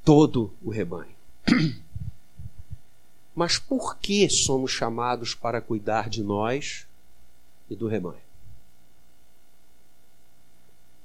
Todo 0.02 0.52
o 0.64 0.70
rebanho. 0.70 1.14
Mas 3.36 3.58
por 3.58 3.98
que 3.98 4.28
somos 4.28 4.70
chamados 4.70 5.34
para 5.34 5.60
cuidar 5.60 6.08
de 6.08 6.22
nós 6.22 6.86
e 7.68 7.76
do 7.76 7.86
rebanho? 7.86 8.18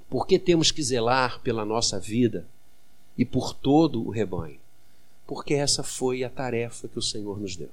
Por 0.09 0.25
que 0.25 0.39
temos 0.39 0.71
que 0.71 0.81
zelar 0.81 1.39
pela 1.41 1.65
nossa 1.65 1.99
vida 1.99 2.47
e 3.17 3.25
por 3.25 3.53
todo 3.53 4.01
o 4.01 4.09
rebanho? 4.09 4.59
Porque 5.25 5.53
essa 5.53 5.83
foi 5.83 6.23
a 6.23 6.29
tarefa 6.29 6.87
que 6.87 6.99
o 6.99 7.01
Senhor 7.01 7.39
nos 7.39 7.55
deu. 7.55 7.71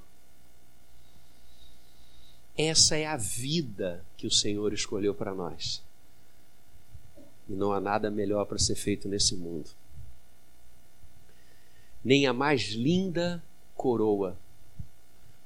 Essa 2.57 2.95
é 2.95 3.05
a 3.05 3.17
vida 3.17 4.03
que 4.15 4.27
o 4.27 4.31
Senhor 4.31 4.73
escolheu 4.73 5.13
para 5.13 5.33
nós. 5.33 5.81
E 7.49 7.53
não 7.53 7.73
há 7.73 7.79
nada 7.79 8.09
melhor 8.09 8.45
para 8.45 8.59
ser 8.59 8.75
feito 8.75 9.07
nesse 9.07 9.35
mundo. 9.35 9.69
Nem 12.03 12.27
a 12.27 12.33
mais 12.33 12.71
linda 12.71 13.43
coroa 13.75 14.37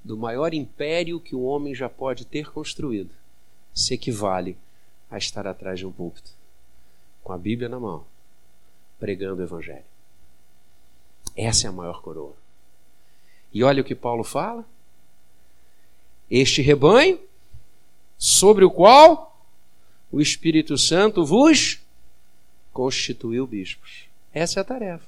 do 0.04 0.18
maior 0.18 0.54
império 0.54 1.20
que 1.20 1.36
o 1.36 1.44
homem 1.44 1.76
já 1.76 1.90
pode 1.90 2.26
ter 2.26 2.52
construído 2.52 3.12
se 3.74 3.94
equivale 3.94 4.58
a 5.10 5.18
estar 5.18 5.46
atrás 5.46 5.80
de 5.80 5.86
um 5.86 5.92
púlpito, 5.92 6.32
com 7.24 7.32
a 7.32 7.38
Bíblia 7.38 7.70
na 7.70 7.80
mão, 7.80 8.06
pregando 9.00 9.42
o 9.42 9.46
Evangelho. 9.46 9.86
Essa 11.38 11.68
é 11.68 11.70
a 11.70 11.72
maior 11.72 12.02
coroa. 12.02 12.34
E 13.54 13.64
olha 13.64 13.82
o 13.82 13.86
que 13.86 13.94
Paulo 13.94 14.24
fala. 14.24 14.66
Este 16.30 16.62
rebanho, 16.62 17.20
sobre 18.18 18.66
o 18.66 18.72
qual 18.72 19.40
o 20.12 20.20
Espírito 20.20 20.78
Santo 20.78 21.24
vos 21.24 21.80
constituiu 22.74 23.46
bispos. 23.46 24.06
Essa 24.34 24.60
é 24.60 24.62
a 24.62 24.66
tarefa. 24.66 25.06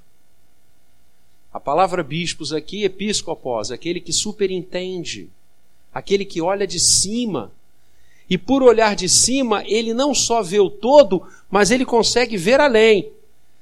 A 1.51 1.59
palavra 1.59 2.03
bispos 2.03 2.53
aqui, 2.53 2.83
episcopos, 2.83 3.71
aquele 3.71 3.99
que 3.99 4.13
superintende, 4.13 5.29
aquele 5.91 6.23
que 6.23 6.41
olha 6.41 6.67
de 6.67 6.79
cima. 6.79 7.51
E 8.29 8.37
por 8.37 8.61
olhar 8.61 8.95
de 8.95 9.09
cima, 9.09 9.63
ele 9.65 9.93
não 9.93 10.13
só 10.13 10.43
vê 10.43 10.59
o 10.59 10.69
todo, 10.69 11.27
mas 11.49 11.71
ele 11.71 11.85
consegue 11.85 12.37
ver 12.37 12.59
além. 12.59 13.11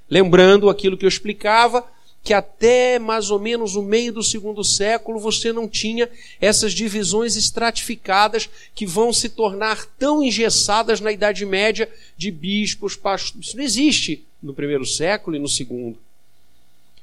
Lembrando 0.10 0.70
aquilo 0.70 0.98
que 0.98 1.06
eu 1.06 1.10
explicava, 1.10 1.90
que 2.28 2.34
até 2.34 3.00
mais 3.00 3.32
ou 3.32 3.40
menos 3.40 3.78
o 3.78 3.82
meio 3.82 4.12
do 4.12 4.22
segundo 4.22 4.62
século 4.62 5.18
você 5.18 5.54
não 5.54 5.66
tinha 5.66 6.10
essas 6.42 6.74
divisões 6.74 7.38
estratificadas 7.38 8.50
que 8.76 8.86
vão 8.86 9.14
se 9.14 9.30
tornar 9.30 9.86
tão 9.98 10.22
engessadas 10.22 11.00
na 11.00 11.10
Idade 11.10 11.46
Média 11.46 11.90
de 12.18 12.30
bispos, 12.30 12.98
pastores. 12.98 13.48
Isso 13.48 13.56
não 13.56 13.64
existe 13.64 14.26
no 14.44 14.54
primeiro 14.54 14.86
século 14.86 15.38
e 15.38 15.40
no 15.40 15.48
segundo. 15.48 15.98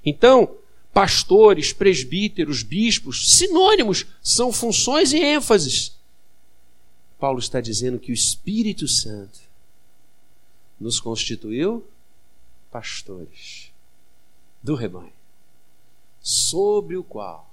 Então, 0.04 0.56
pastores, 0.92 1.72
presbíteros, 1.72 2.62
bispos, 2.62 3.34
sinônimos, 3.38 4.04
são 4.22 4.52
funções 4.52 5.14
e 5.14 5.20
ênfases. 5.20 5.96
Paulo 7.18 7.38
está 7.38 7.62
dizendo 7.62 7.98
que 7.98 8.12
o 8.12 8.14
Espírito 8.14 8.86
Santo 8.86 9.40
nos 10.78 11.00
constituiu 11.00 11.82
pastores 12.70 13.63
do 14.64 14.74
rebanho, 14.74 15.12
sobre 16.20 16.96
o 16.96 17.04
qual 17.04 17.48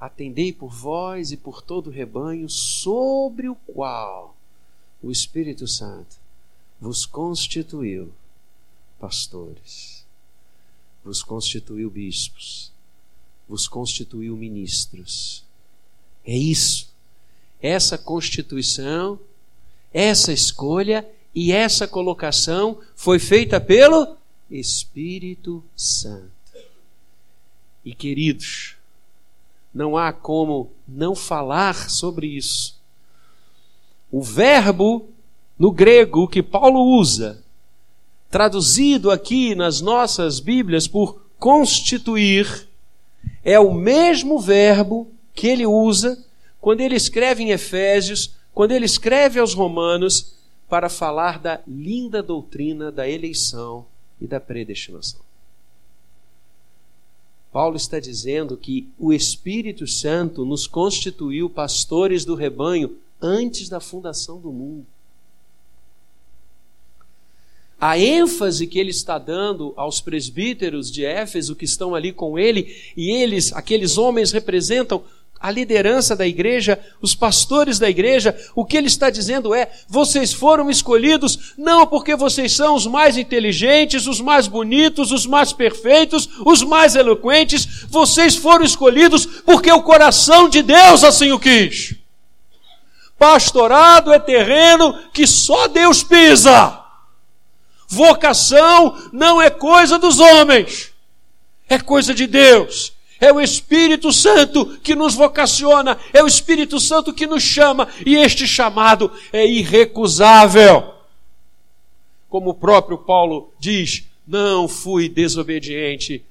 atendei 0.00 0.52
por 0.52 0.72
vós 0.72 1.30
e 1.30 1.36
por 1.36 1.62
todo 1.62 1.86
o 1.86 1.92
rebanho, 1.92 2.48
sobre 2.48 3.48
o 3.48 3.54
qual 3.54 4.34
o 5.00 5.12
Espírito 5.12 5.68
Santo 5.68 6.16
vos 6.80 7.06
constituiu 7.06 8.12
pastores 8.98 10.02
vos 11.04 11.22
constituiu 11.22 11.90
bispos, 11.90 12.70
vos 13.48 13.66
constituiu 13.66 14.36
ministros. 14.36 15.44
É 16.24 16.36
isso. 16.36 16.88
Essa 17.60 17.98
constituição, 17.98 19.18
essa 19.92 20.32
escolha 20.32 21.08
e 21.34 21.52
essa 21.52 21.88
colocação 21.88 22.80
foi 22.94 23.18
feita 23.18 23.60
pelo 23.60 24.16
Espírito 24.52 25.64
Santo. 25.74 26.30
E 27.84 27.94
queridos, 27.94 28.76
não 29.72 29.96
há 29.96 30.12
como 30.12 30.70
não 30.86 31.14
falar 31.16 31.88
sobre 31.88 32.26
isso. 32.26 32.78
O 34.10 34.22
verbo 34.22 35.08
no 35.58 35.72
grego 35.72 36.28
que 36.28 36.42
Paulo 36.42 36.80
usa 36.98 37.42
traduzido 38.30 39.10
aqui 39.10 39.54
nas 39.54 39.80
nossas 39.80 40.40
Bíblias 40.40 40.86
por 40.86 41.22
constituir, 41.38 42.68
é 43.44 43.58
o 43.58 43.74
mesmo 43.74 44.38
verbo 44.38 45.10
que 45.34 45.46
ele 45.46 45.66
usa 45.66 46.22
quando 46.60 46.80
ele 46.80 46.94
escreve 46.94 47.42
em 47.42 47.50
Efésios, 47.50 48.34
quando 48.54 48.72
ele 48.72 48.86
escreve 48.86 49.38
aos 49.38 49.52
Romanos, 49.52 50.34
para 50.68 50.88
falar 50.88 51.38
da 51.38 51.60
linda 51.66 52.22
doutrina 52.22 52.90
da 52.90 53.06
eleição 53.06 53.84
e 54.22 54.26
da 54.26 54.38
predestinação. 54.38 55.20
Paulo 57.50 57.76
está 57.76 58.00
dizendo 58.00 58.56
que 58.56 58.88
o 58.98 59.12
Espírito 59.12 59.86
Santo 59.86 60.44
nos 60.44 60.66
constituiu 60.66 61.50
pastores 61.50 62.24
do 62.24 62.34
rebanho 62.34 62.96
antes 63.20 63.68
da 63.68 63.80
fundação 63.80 64.40
do 64.40 64.50
mundo 64.50 64.86
a 67.82 67.98
ênfase 67.98 68.68
que 68.68 68.78
ele 68.78 68.90
está 68.90 69.18
dando 69.18 69.72
aos 69.74 70.00
presbíteros 70.00 70.88
de 70.88 71.04
Éfeso 71.04 71.56
que 71.56 71.64
estão 71.64 71.96
ali 71.96 72.12
com 72.12 72.38
ele, 72.38 72.76
e 72.96 73.10
eles, 73.10 73.52
aqueles 73.52 73.98
homens, 73.98 74.30
representam 74.30 75.02
a 75.42 75.50
liderança 75.50 76.14
da 76.14 76.24
igreja, 76.24 76.78
os 77.00 77.16
pastores 77.16 77.76
da 77.76 77.90
igreja, 77.90 78.38
o 78.54 78.64
que 78.64 78.76
ele 78.76 78.86
está 78.86 79.10
dizendo 79.10 79.52
é: 79.52 79.68
vocês 79.88 80.32
foram 80.32 80.70
escolhidos 80.70 81.52
não 81.58 81.84
porque 81.84 82.14
vocês 82.14 82.52
são 82.52 82.76
os 82.76 82.86
mais 82.86 83.16
inteligentes, 83.16 84.06
os 84.06 84.20
mais 84.20 84.46
bonitos, 84.46 85.10
os 85.10 85.26
mais 85.26 85.52
perfeitos, 85.52 86.28
os 86.46 86.62
mais 86.62 86.94
eloquentes, 86.94 87.86
vocês 87.88 88.36
foram 88.36 88.64
escolhidos 88.64 89.26
porque 89.26 89.72
o 89.72 89.82
coração 89.82 90.48
de 90.48 90.62
Deus 90.62 91.02
assim 91.02 91.32
o 91.32 91.40
quis. 91.40 91.96
Pastorado 93.18 94.12
é 94.12 94.20
terreno 94.20 94.96
que 95.12 95.26
só 95.26 95.66
Deus 95.66 96.04
pisa. 96.04 96.80
Vocação 97.88 98.96
não 99.12 99.42
é 99.42 99.50
coisa 99.50 99.98
dos 99.98 100.20
homens, 100.20 100.92
é 101.68 101.78
coisa 101.78 102.14
de 102.14 102.28
Deus. 102.28 102.91
É 103.22 103.32
o 103.32 103.40
Espírito 103.40 104.12
Santo 104.12 104.66
que 104.80 104.96
nos 104.96 105.14
vocaciona, 105.14 105.96
é 106.12 106.20
o 106.24 106.26
Espírito 106.26 106.80
Santo 106.80 107.14
que 107.14 107.24
nos 107.24 107.44
chama, 107.44 107.86
e 108.04 108.16
este 108.16 108.48
chamado 108.48 109.12
é 109.32 109.46
irrecusável. 109.46 110.92
Como 112.28 112.50
o 112.50 112.54
próprio 112.54 112.98
Paulo 112.98 113.54
diz: 113.60 114.08
não 114.26 114.66
fui 114.66 115.08
desobediente 115.08 116.26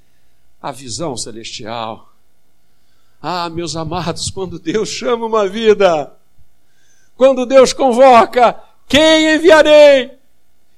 à 0.61 0.73
visão 0.73 1.15
celestial. 1.15 2.11
Ah, 3.21 3.49
meus 3.49 3.77
amados, 3.77 4.29
quando 4.29 4.59
Deus 4.59 4.89
chama 4.89 5.25
uma 5.25 5.47
vida, 5.47 6.11
quando 7.15 7.45
Deus 7.45 7.71
convoca, 7.71 8.61
quem 8.89 9.33
enviarei? 9.35 10.11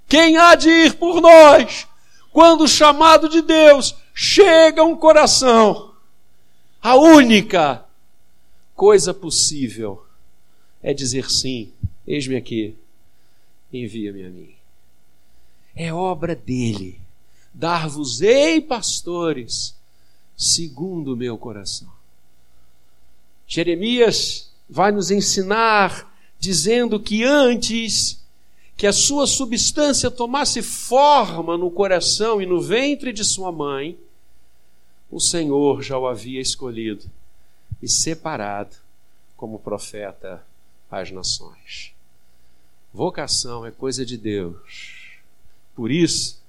Quem 0.07 0.37
há 0.37 0.53
de 0.53 0.69
ir 0.69 0.93
por 0.93 1.19
nós? 1.19 1.87
Quando 2.31 2.65
o 2.65 2.67
chamado 2.67 3.27
de 3.27 3.41
Deus 3.41 3.95
chega 4.13 4.83
a 4.83 4.85
um 4.85 4.95
coração, 4.95 5.92
a 6.83 6.97
única 6.97 7.85
coisa 8.75 9.13
possível 9.13 10.05
é 10.81 10.93
dizer 10.93 11.31
sim, 11.31 11.71
eis-me 12.05 12.35
aqui, 12.35 12.75
envia-me 13.71 14.25
a 14.25 14.29
mim. 14.29 14.53
É 15.73 15.93
obra 15.93 16.35
dele. 16.35 16.99
Dar-vos-ei, 17.53 18.59
pastores, 18.59 19.73
segundo 20.35 21.13
o 21.13 21.15
meu 21.15 21.37
coração. 21.37 21.89
Jeremias 23.47 24.51
vai 24.69 24.91
nos 24.91 25.09
ensinar 25.09 26.13
dizendo 26.37 26.99
que 26.99 27.23
antes 27.23 28.21
que 28.75 28.85
a 28.85 28.91
sua 28.91 29.25
substância 29.25 30.11
tomasse 30.11 30.61
forma 30.61 31.57
no 31.57 31.71
coração 31.71 32.41
e 32.41 32.45
no 32.45 32.59
ventre 32.59 33.13
de 33.13 33.23
sua 33.23 33.53
mãe, 33.53 33.97
o 35.13 35.19
Senhor 35.19 35.83
já 35.83 35.95
o 35.95 36.07
havia 36.07 36.41
escolhido 36.41 37.05
e 37.79 37.87
separado 37.87 38.75
como 39.37 39.59
profeta 39.59 40.43
às 40.89 41.11
nações. 41.11 41.93
Vocação 42.91 43.63
é 43.63 43.69
coisa 43.69 44.03
de 44.03 44.17
Deus. 44.17 45.19
Por 45.75 45.91
isso, 45.91 46.41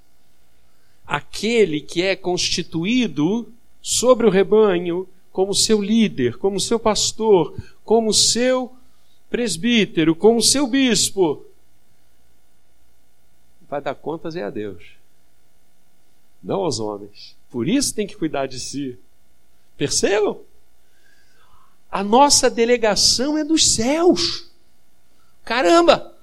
aquele 1.06 1.78
que 1.78 2.00
é 2.00 2.16
constituído 2.16 3.52
sobre 3.82 4.26
o 4.26 4.30
rebanho 4.30 5.06
como 5.30 5.54
seu 5.54 5.82
líder, 5.82 6.38
como 6.38 6.58
seu 6.58 6.80
pastor, 6.80 7.54
como 7.84 8.14
seu 8.14 8.74
presbítero, 9.28 10.16
como 10.16 10.40
seu 10.40 10.66
bispo, 10.66 11.44
vai 13.68 13.82
dar 13.82 13.94
contas 13.94 14.36
é 14.36 14.42
a 14.42 14.48
Deus, 14.48 14.92
não 16.42 16.62
aos 16.62 16.80
homens. 16.80 17.36
Por 17.54 17.68
isso 17.68 17.94
tem 17.94 18.04
que 18.04 18.16
cuidar 18.16 18.48
de 18.48 18.58
si. 18.58 18.98
Percebam? 19.76 20.40
A 21.88 22.02
nossa 22.02 22.50
delegação 22.50 23.38
é 23.38 23.44
dos 23.44 23.64
céus. 23.76 24.50
Caramba! 25.44 26.18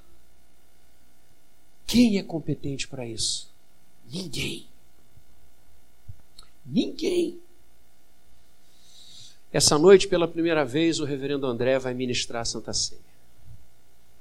Quem 1.87 2.17
é 2.17 2.21
competente 2.21 2.85
para 2.85 3.07
isso? 3.07 3.49
Ninguém. 4.11 4.67
Ninguém. 6.65 7.39
Essa 9.53 9.79
noite, 9.79 10.09
pela 10.09 10.27
primeira 10.27 10.65
vez, 10.65 10.99
o 10.99 11.05
reverendo 11.05 11.47
André 11.47 11.79
vai 11.79 11.93
ministrar 11.93 12.41
a 12.41 12.45
Santa 12.45 12.73
Ceia. 12.73 12.99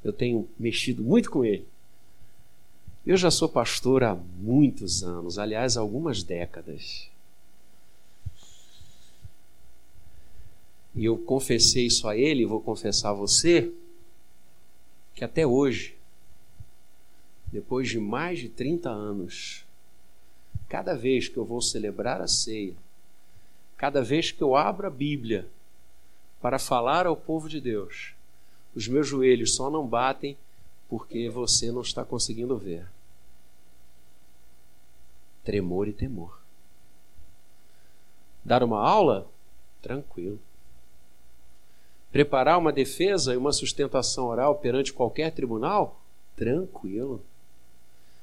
Eu 0.04 0.12
tenho 0.12 0.48
mexido 0.56 1.02
muito 1.02 1.28
com 1.28 1.44
ele. 1.44 1.66
Eu 3.10 3.16
já 3.16 3.28
sou 3.28 3.48
pastor 3.48 4.04
há 4.04 4.14
muitos 4.14 5.02
anos, 5.02 5.36
aliás, 5.36 5.76
algumas 5.76 6.22
décadas. 6.22 7.10
E 10.94 11.06
eu 11.06 11.18
confessei 11.18 11.86
isso 11.86 12.06
a 12.06 12.16
ele, 12.16 12.46
vou 12.46 12.60
confessar 12.60 13.10
a 13.10 13.14
você, 13.14 13.72
que 15.12 15.24
até 15.24 15.44
hoje, 15.44 15.96
depois 17.48 17.88
de 17.88 17.98
mais 17.98 18.38
de 18.38 18.48
30 18.48 18.88
anos, 18.88 19.64
cada 20.68 20.94
vez 20.94 21.26
que 21.26 21.36
eu 21.36 21.44
vou 21.44 21.60
celebrar 21.60 22.20
a 22.20 22.28
ceia, 22.28 22.76
cada 23.76 24.04
vez 24.04 24.30
que 24.30 24.40
eu 24.40 24.54
abro 24.54 24.86
a 24.86 24.90
Bíblia 24.90 25.48
para 26.40 26.60
falar 26.60 27.08
ao 27.08 27.16
povo 27.16 27.48
de 27.48 27.60
Deus, 27.60 28.14
os 28.72 28.86
meus 28.86 29.08
joelhos 29.08 29.56
só 29.56 29.68
não 29.68 29.84
batem 29.84 30.38
porque 30.88 31.28
você 31.28 31.72
não 31.72 31.82
está 31.82 32.04
conseguindo 32.04 32.56
ver. 32.56 32.86
Tremor 35.44 35.88
e 35.88 35.92
temor. 35.92 36.40
Dar 38.44 38.62
uma 38.62 38.80
aula? 38.80 39.28
Tranquilo. 39.82 40.38
Preparar 42.10 42.58
uma 42.58 42.72
defesa 42.72 43.32
e 43.32 43.36
uma 43.36 43.52
sustentação 43.52 44.26
oral 44.26 44.56
perante 44.56 44.92
qualquer 44.92 45.32
tribunal? 45.32 46.00
Tranquilo. 46.36 47.22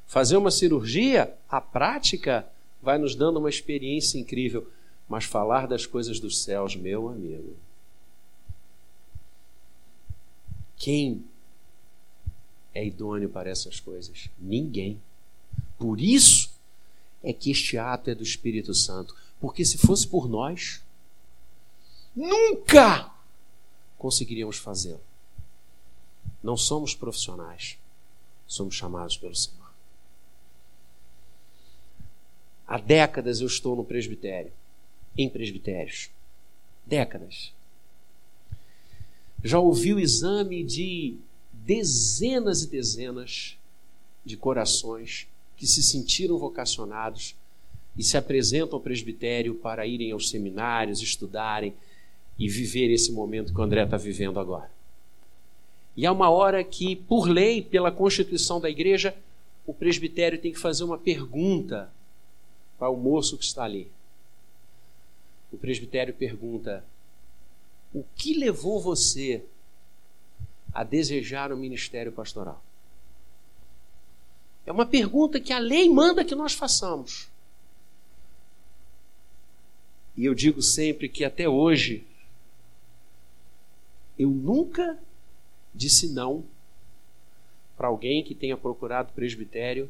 Fazer 0.06 0.38
uma 0.38 0.52
cirurgia? 0.52 1.34
A 1.50 1.62
prática 1.62 2.48
vai 2.82 2.98
nos 2.98 3.16
dando 3.16 3.38
uma 3.38 3.50
experiência 3.50 4.20
incrível. 4.20 4.68
Mas 5.08 5.24
falar 5.24 5.68
das 5.68 5.86
coisas 5.86 6.20
dos 6.20 6.44
céus, 6.44 6.76
meu 6.76 7.08
amigo. 7.08 7.56
Quem 10.76 11.24
é 12.74 12.86
idôneo 12.86 13.30
para 13.30 13.50
essas 13.50 13.80
coisas? 13.80 14.30
Ninguém. 14.38 15.02
Por 15.78 16.00
isso 16.00 16.47
é 17.28 17.34
que 17.34 17.52
este 17.52 17.78
ato 17.78 18.10
é 18.10 18.16
do 18.16 18.24
Espírito 18.24 18.74
Santo. 18.74 19.14
Porque 19.38 19.66
se 19.66 19.78
fosse 19.78 20.08
por 20.08 20.30
nós, 20.30 20.82
nunca 22.16 23.14
conseguiríamos 23.98 24.56
fazê-lo. 24.56 25.02
Não 26.42 26.56
somos 26.56 26.96
profissionais, 26.96 27.78
somos 28.48 28.76
chamados 28.76 29.18
pelo 29.18 29.36
Senhor. 29.36 29.70
Há 32.66 32.78
décadas 32.78 33.42
eu 33.42 33.48
estou 33.48 33.76
no 33.76 33.84
presbitério, 33.84 34.54
em 35.18 35.30
presbitérios. 35.30 36.10
Décadas. 36.86 37.52
Já 39.44 39.60
ouvi 39.60 39.94
o 39.94 40.00
exame 40.00 40.64
de 40.64 41.18
dezenas 41.52 42.64
e 42.64 42.68
dezenas 42.68 43.58
de 44.24 44.38
corações 44.38 45.28
que 45.58 45.66
se 45.66 45.82
sentiram 45.82 46.38
vocacionados 46.38 47.36
e 47.98 48.04
se 48.04 48.16
apresentam 48.16 48.78
ao 48.78 48.82
presbitério 48.82 49.56
para 49.56 49.88
irem 49.88 50.12
aos 50.12 50.30
seminários, 50.30 51.02
estudarem 51.02 51.74
e 52.38 52.48
viver 52.48 52.94
esse 52.94 53.12
momento 53.12 53.52
que 53.52 53.60
o 53.60 53.64
André 53.64 53.84
está 53.84 53.98
vivendo 53.98 54.40
agora. 54.40 54.70
E 55.96 56.06
há 56.06 56.12
uma 56.12 56.30
hora 56.30 56.64
que, 56.64 56.96
por 56.96 57.28
lei, 57.28 57.60
pela 57.60 57.92
constituição 57.92 58.62
da 58.62 58.70
igreja, 58.70 59.16
o 59.66 59.74
presbitério 59.74 60.40
tem 60.40 60.54
que 60.54 60.60
fazer 60.60 60.84
uma 60.84 60.98
pergunta 60.98 61.92
para 62.78 62.90
o 62.90 62.96
moço 62.96 63.36
que 63.36 63.44
está 63.44 63.64
ali. 63.64 63.92
O 65.52 65.58
presbitério 65.58 66.14
pergunta: 66.14 66.86
O 67.92 68.04
que 68.16 68.38
levou 68.38 68.80
você 68.80 69.44
a 70.72 70.84
desejar 70.84 71.52
o 71.52 71.58
ministério 71.58 72.12
pastoral? 72.12 72.64
É 74.68 74.72
uma 74.72 74.86
pergunta 74.86 75.40
que 75.40 75.54
a 75.54 75.60
lei 75.60 75.88
manda 75.88 76.26
que 76.26 76.36
nós 76.36 76.52
façamos. 76.52 77.30
E 80.18 80.26
eu 80.26 80.36
digo 80.36 80.62
sempre 80.62 81.08
que 81.08 81.24
até 81.24 81.48
hoje 81.48 82.06
eu 84.20 84.30
nunca 84.30 85.00
disse 85.74 86.10
não 86.10 86.44
para 87.78 87.88
alguém 87.88 88.22
que 88.22 88.36
tenha 88.36 88.58
procurado 88.58 89.14
presbitério 89.14 89.90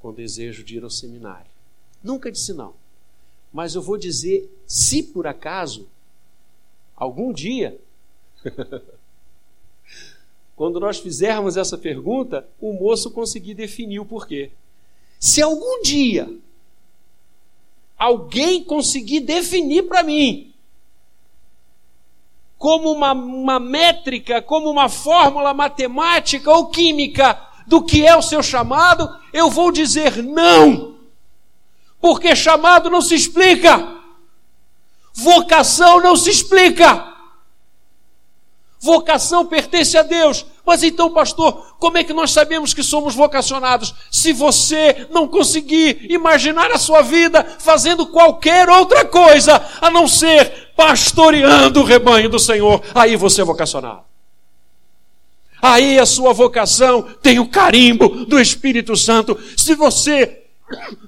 com 0.00 0.12
desejo 0.12 0.64
de 0.64 0.76
ir 0.76 0.82
ao 0.82 0.90
seminário. 0.90 1.50
Nunca 2.02 2.32
disse 2.32 2.52
não. 2.52 2.74
Mas 3.52 3.76
eu 3.76 3.82
vou 3.82 3.96
dizer, 3.96 4.50
se 4.66 5.04
por 5.04 5.28
acaso, 5.28 5.88
algum 6.96 7.32
dia, 7.32 7.78
quando 10.56 10.80
nós 10.80 10.98
fizermos 10.98 11.58
essa 11.58 11.76
pergunta, 11.76 12.48
o 12.58 12.72
moço 12.72 13.10
conseguir 13.10 13.52
definir 13.52 14.00
o 14.00 14.06
porquê. 14.06 14.50
Se 15.20 15.42
algum 15.42 15.82
dia 15.82 16.28
alguém 17.98 18.64
conseguir 18.64 19.20
definir 19.20 19.82
para 19.82 20.02
mim 20.02 20.52
como 22.56 22.90
uma, 22.90 23.12
uma 23.12 23.60
métrica, 23.60 24.40
como 24.40 24.70
uma 24.70 24.88
fórmula 24.88 25.52
matemática 25.52 26.50
ou 26.50 26.68
química 26.68 27.38
do 27.66 27.84
que 27.84 28.06
é 28.06 28.16
o 28.16 28.22
seu 28.22 28.42
chamado, 28.42 29.14
eu 29.34 29.50
vou 29.50 29.70
dizer 29.70 30.22
não. 30.22 30.96
Porque 32.00 32.34
chamado 32.34 32.88
não 32.88 33.02
se 33.02 33.14
explica. 33.14 33.94
Vocação 35.12 36.00
não 36.00 36.16
se 36.16 36.30
explica. 36.30 37.15
Vocação 38.86 39.44
pertence 39.44 39.98
a 39.98 40.04
Deus. 40.04 40.46
Mas 40.64 40.84
então, 40.84 41.10
pastor, 41.12 41.74
como 41.76 41.98
é 41.98 42.04
que 42.04 42.12
nós 42.12 42.30
sabemos 42.30 42.72
que 42.72 42.84
somos 42.84 43.16
vocacionados? 43.16 43.92
Se 44.12 44.32
você 44.32 45.08
não 45.10 45.26
conseguir 45.26 46.06
imaginar 46.08 46.70
a 46.70 46.78
sua 46.78 47.02
vida 47.02 47.44
fazendo 47.58 48.06
qualquer 48.06 48.68
outra 48.68 49.04
coisa 49.04 49.60
a 49.80 49.90
não 49.90 50.06
ser 50.06 50.70
pastoreando 50.76 51.80
o 51.80 51.84
rebanho 51.84 52.28
do 52.28 52.38
Senhor, 52.38 52.80
aí 52.94 53.16
você 53.16 53.40
é 53.40 53.44
vocacionado. 53.44 54.02
Aí 55.60 55.98
a 55.98 56.06
sua 56.06 56.32
vocação 56.32 57.02
tem 57.20 57.40
o 57.40 57.48
carimbo 57.48 58.24
do 58.24 58.38
Espírito 58.38 58.94
Santo. 58.94 59.36
Se 59.56 59.74
você 59.74 60.44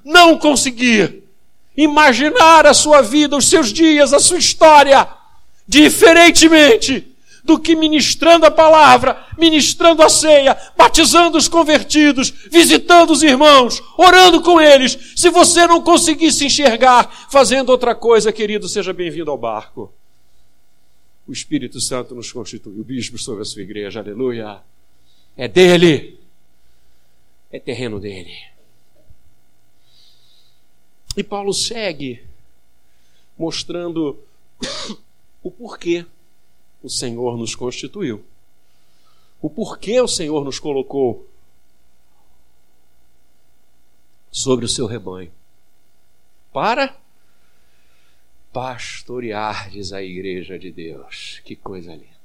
não 0.03 0.37
conseguir 0.37 1.23
imaginar 1.77 2.67
a 2.67 2.73
sua 2.73 3.01
vida, 3.01 3.37
os 3.37 3.49
seus 3.49 3.71
dias, 3.71 4.11
a 4.11 4.19
sua 4.19 4.37
história, 4.37 5.07
diferentemente 5.65 7.08
do 7.43 7.59
que 7.59 7.75
ministrando 7.75 8.45
a 8.45 8.51
palavra, 8.51 9.25
ministrando 9.37 10.01
a 10.01 10.09
ceia, 10.09 10.57
batizando 10.77 11.37
os 11.37 11.47
convertidos, 11.47 12.29
visitando 12.51 13.11
os 13.11 13.23
irmãos, 13.23 13.81
orando 13.97 14.41
com 14.41 14.59
eles. 14.59 15.13
Se 15.15 15.29
você 15.29 15.65
não 15.67 15.81
conseguir 15.81 16.31
se 16.31 16.45
enxergar 16.45 17.27
fazendo 17.29 17.69
outra 17.69 17.95
coisa, 17.95 18.31
querido, 18.31 18.67
seja 18.67 18.93
bem-vindo 18.93 19.31
ao 19.31 19.37
barco. 19.37 19.93
O 21.27 21.31
Espírito 21.31 21.79
Santo 21.79 22.15
nos 22.15 22.31
constitui 22.31 22.79
o 22.79 22.83
bispo 22.83 23.17
sobre 23.17 23.43
a 23.43 23.45
sua 23.45 23.61
igreja, 23.61 23.99
aleluia. 23.99 24.61
É 25.37 25.47
dele, 25.47 26.19
é 27.51 27.59
terreno 27.59 27.99
dele. 27.99 28.35
E 31.15 31.23
Paulo 31.23 31.53
segue 31.53 32.23
mostrando 33.37 34.19
o 35.43 35.49
porquê 35.49 36.05
o 36.81 36.89
Senhor 36.89 37.37
nos 37.37 37.55
constituiu. 37.55 38.23
O 39.41 39.49
porquê 39.49 39.99
o 40.01 40.07
Senhor 40.07 40.43
nos 40.43 40.59
colocou 40.59 41.27
sobre 44.31 44.65
o 44.65 44.69
seu 44.69 44.85
rebanho. 44.85 45.31
Para 46.51 46.95
pastoreardes 48.51 49.93
a 49.93 50.01
igreja 50.01 50.57
de 50.57 50.71
Deus. 50.71 51.41
Que 51.45 51.55
coisa 51.55 51.93
linda. 51.93 52.19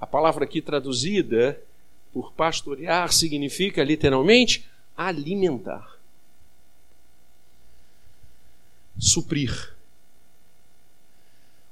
A 0.00 0.06
palavra 0.06 0.44
aqui 0.44 0.62
traduzida 0.62 1.60
por 2.12 2.32
pastorear 2.32 3.12
significa 3.12 3.82
literalmente 3.82 4.68
alimentar, 4.96 5.98
suprir 8.98 9.76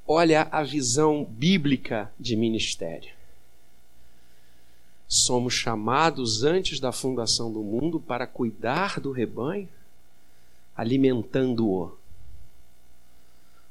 olha 0.06 0.48
a 0.52 0.62
visão 0.62 1.24
bíblica 1.24 2.12
de 2.18 2.36
ministério. 2.36 3.14
Somos 5.08 5.54
chamados 5.54 6.42
antes 6.42 6.80
da 6.80 6.92
fundação 6.92 7.52
do 7.52 7.60
mundo 7.60 8.00
para 8.00 8.26
cuidar 8.26 9.00
do 9.00 9.12
rebanho, 9.12 9.68
alimentando-o, 10.76 11.96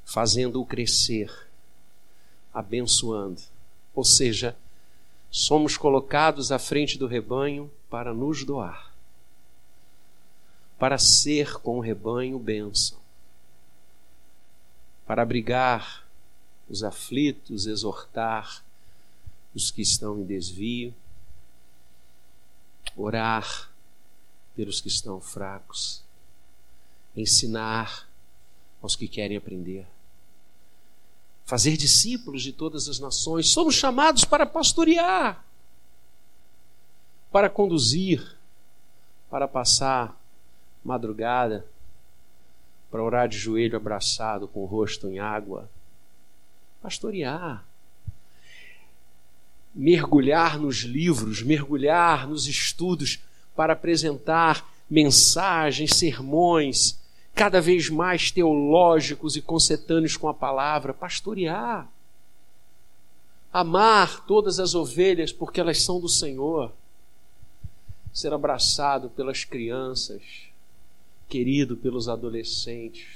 fazendo-o 0.04 0.66
crescer, 0.66 1.30
abençoando. 2.52 3.42
Ou 3.94 4.04
seja, 4.04 4.56
somos 5.30 5.76
colocados 5.76 6.52
à 6.52 6.58
frente 6.58 6.98
do 6.98 7.06
rebanho 7.06 7.70
para 7.90 8.14
nos 8.14 8.44
doar, 8.44 8.94
para 10.78 10.98
ser 10.98 11.54
com 11.60 11.78
o 11.78 11.82
rebanho 11.82 12.38
bênção, 12.38 12.98
para 15.06 15.22
abrigar 15.22 16.05
os 16.68 16.82
aflitos, 16.82 17.66
exortar 17.66 18.64
os 19.54 19.70
que 19.70 19.82
estão 19.82 20.18
em 20.18 20.24
desvio, 20.24 20.94
orar 22.96 23.70
pelos 24.54 24.80
que 24.80 24.88
estão 24.88 25.20
fracos, 25.20 26.02
ensinar 27.16 28.08
aos 28.82 28.96
que 28.96 29.08
querem 29.08 29.36
aprender, 29.36 29.86
fazer 31.44 31.76
discípulos 31.76 32.42
de 32.42 32.52
todas 32.52 32.88
as 32.88 32.98
nações. 32.98 33.48
Somos 33.48 33.74
chamados 33.74 34.24
para 34.24 34.44
pastorear, 34.44 35.44
para 37.30 37.48
conduzir, 37.48 38.36
para 39.30 39.46
passar 39.46 40.18
madrugada 40.84 41.66
para 42.90 43.02
orar 43.02 43.28
de 43.28 43.36
joelho 43.36 43.76
abraçado 43.76 44.46
com 44.48 44.62
o 44.62 44.66
rosto 44.66 45.08
em 45.08 45.18
água. 45.18 45.68
Pastorear. 46.82 47.64
Mergulhar 49.74 50.58
nos 50.58 50.78
livros, 50.78 51.42
mergulhar 51.42 52.26
nos 52.26 52.46
estudos 52.46 53.20
para 53.54 53.74
apresentar 53.74 54.66
mensagens, 54.88 55.90
sermões, 55.94 56.98
cada 57.34 57.60
vez 57.60 57.90
mais 57.90 58.30
teológicos 58.30 59.36
e 59.36 59.42
concetâneos 59.42 60.16
com 60.16 60.28
a 60.28 60.34
palavra. 60.34 60.94
Pastorear. 60.94 61.88
Amar 63.52 64.24
todas 64.26 64.58
as 64.58 64.74
ovelhas 64.74 65.32
porque 65.32 65.60
elas 65.60 65.82
são 65.82 66.00
do 66.00 66.08
Senhor. 66.08 66.72
Ser 68.12 68.32
abraçado 68.32 69.10
pelas 69.10 69.44
crianças 69.44 70.46
querido 71.28 71.76
pelos 71.76 72.08
adolescentes, 72.08 73.06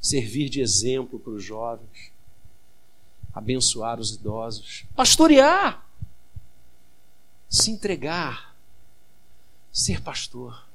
servir 0.00 0.48
de 0.48 0.60
exemplo 0.60 1.18
para 1.18 1.32
os 1.32 1.42
jovens, 1.42 2.12
abençoar 3.38 4.00
os 4.00 4.14
idosos, 4.14 4.84
pastorear, 4.96 5.86
se 7.48 7.70
entregar, 7.70 8.56
ser 9.72 10.02
pastor. 10.02 10.66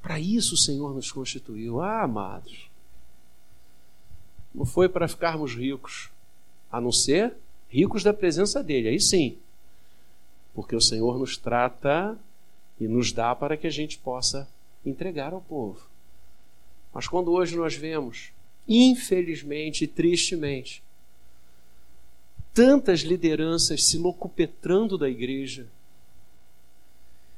Para 0.00 0.18
isso 0.18 0.54
o 0.54 0.58
Senhor 0.58 0.94
nos 0.94 1.12
constituiu. 1.12 1.82
Ah, 1.82 2.02
amados, 2.02 2.70
não 4.54 4.64
foi 4.64 4.88
para 4.88 5.06
ficarmos 5.06 5.54
ricos, 5.54 6.08
a 6.72 6.80
não 6.80 6.90
ser 6.90 7.34
ricos 7.68 8.02
da 8.02 8.14
presença 8.14 8.62
dele, 8.62 8.88
aí 8.88 9.00
sim, 9.00 9.36
porque 10.54 10.74
o 10.74 10.80
Senhor 10.80 11.18
nos 11.18 11.36
trata 11.36 12.18
e 12.80 12.88
nos 12.88 13.12
dá 13.12 13.34
para 13.36 13.58
que 13.58 13.66
a 13.66 13.70
gente 13.70 13.98
possa 13.98 14.48
entregar 14.86 15.34
ao 15.34 15.40
povo. 15.42 15.86
Mas 16.94 17.06
quando 17.06 17.30
hoje 17.32 17.56
nós 17.56 17.74
vemos, 17.74 18.30
infelizmente 18.66 19.84
e 19.84 19.86
tristemente, 19.86 20.82
tantas 22.54 23.00
lideranças 23.00 23.84
se 23.84 23.98
locupetrando 23.98 24.96
da 24.96 25.10
igreja, 25.10 25.66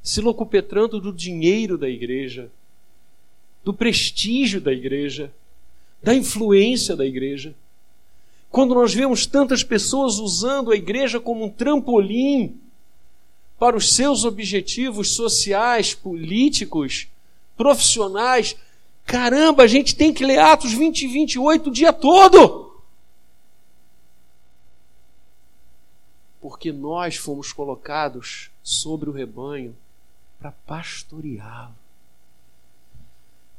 se 0.02 0.20
locupetrando 0.20 1.00
do 1.00 1.12
dinheiro 1.12 1.76
da 1.76 1.88
igreja, 1.88 2.50
do 3.64 3.74
prestígio 3.74 4.60
da 4.60 4.72
igreja, 4.72 5.32
da 6.00 6.14
influência 6.14 6.94
da 6.94 7.04
igreja. 7.04 7.54
Quando 8.50 8.74
nós 8.74 8.94
vemos 8.94 9.26
tantas 9.26 9.64
pessoas 9.64 10.18
usando 10.18 10.70
a 10.70 10.76
igreja 10.76 11.18
como 11.18 11.44
um 11.44 11.50
trampolim 11.50 12.60
para 13.58 13.76
os 13.76 13.94
seus 13.94 14.24
objetivos 14.24 15.12
sociais, 15.12 15.94
políticos, 15.94 17.08
profissionais. 17.56 18.56
Caramba, 19.04 19.62
a 19.62 19.66
gente 19.66 19.96
tem 19.96 20.12
que 20.12 20.24
ler 20.24 20.38
Atos 20.38 20.72
20 20.72 21.02
e 21.02 21.08
28 21.08 21.70
o 21.70 21.72
dia 21.72 21.92
todo. 21.92 22.65
Porque 26.46 26.70
nós 26.70 27.16
fomos 27.16 27.52
colocados 27.52 28.52
sobre 28.62 29.10
o 29.10 29.12
rebanho 29.12 29.76
para 30.38 30.52
pastoreá-lo. 30.52 31.74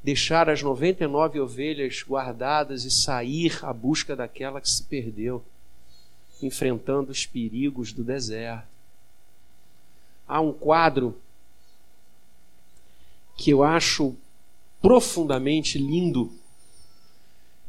Deixar 0.02 0.50
as 0.50 0.63
99 0.63 1.38
ovelhas 1.41 2.02
guardadas 2.08 2.86
e 2.86 2.89
sair 2.89 3.60
à 3.62 3.73
busca 3.73 4.15
daquela 4.15 4.62
que 4.62 4.69
se 4.69 4.82
perdeu, 4.84 5.43
enfrentando 6.41 7.12
os 7.12 7.26
perigos 7.26 7.91
do 7.91 8.06
deserto. 8.06 8.69
Há 10.26 10.39
um 10.39 10.54
quadro 10.54 11.19
que 13.36 13.50
eu 13.52 13.65
acho 13.65 14.15
profundamente 14.82 15.78
lindo. 15.78 16.32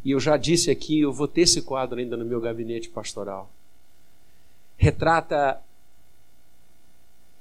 E 0.05 0.13
eu 0.13 0.21
já 0.21 0.37
disse 0.37 0.71
aqui, 0.71 1.01
eu 1.01 1.13
vou 1.13 1.27
ter 1.27 1.41
esse 1.41 1.61
quadro 1.61 1.99
ainda 1.99 2.17
no 2.17 2.25
meu 2.25 2.41
gabinete 2.41 2.89
pastoral. 2.89 3.51
Retrata 4.79 5.61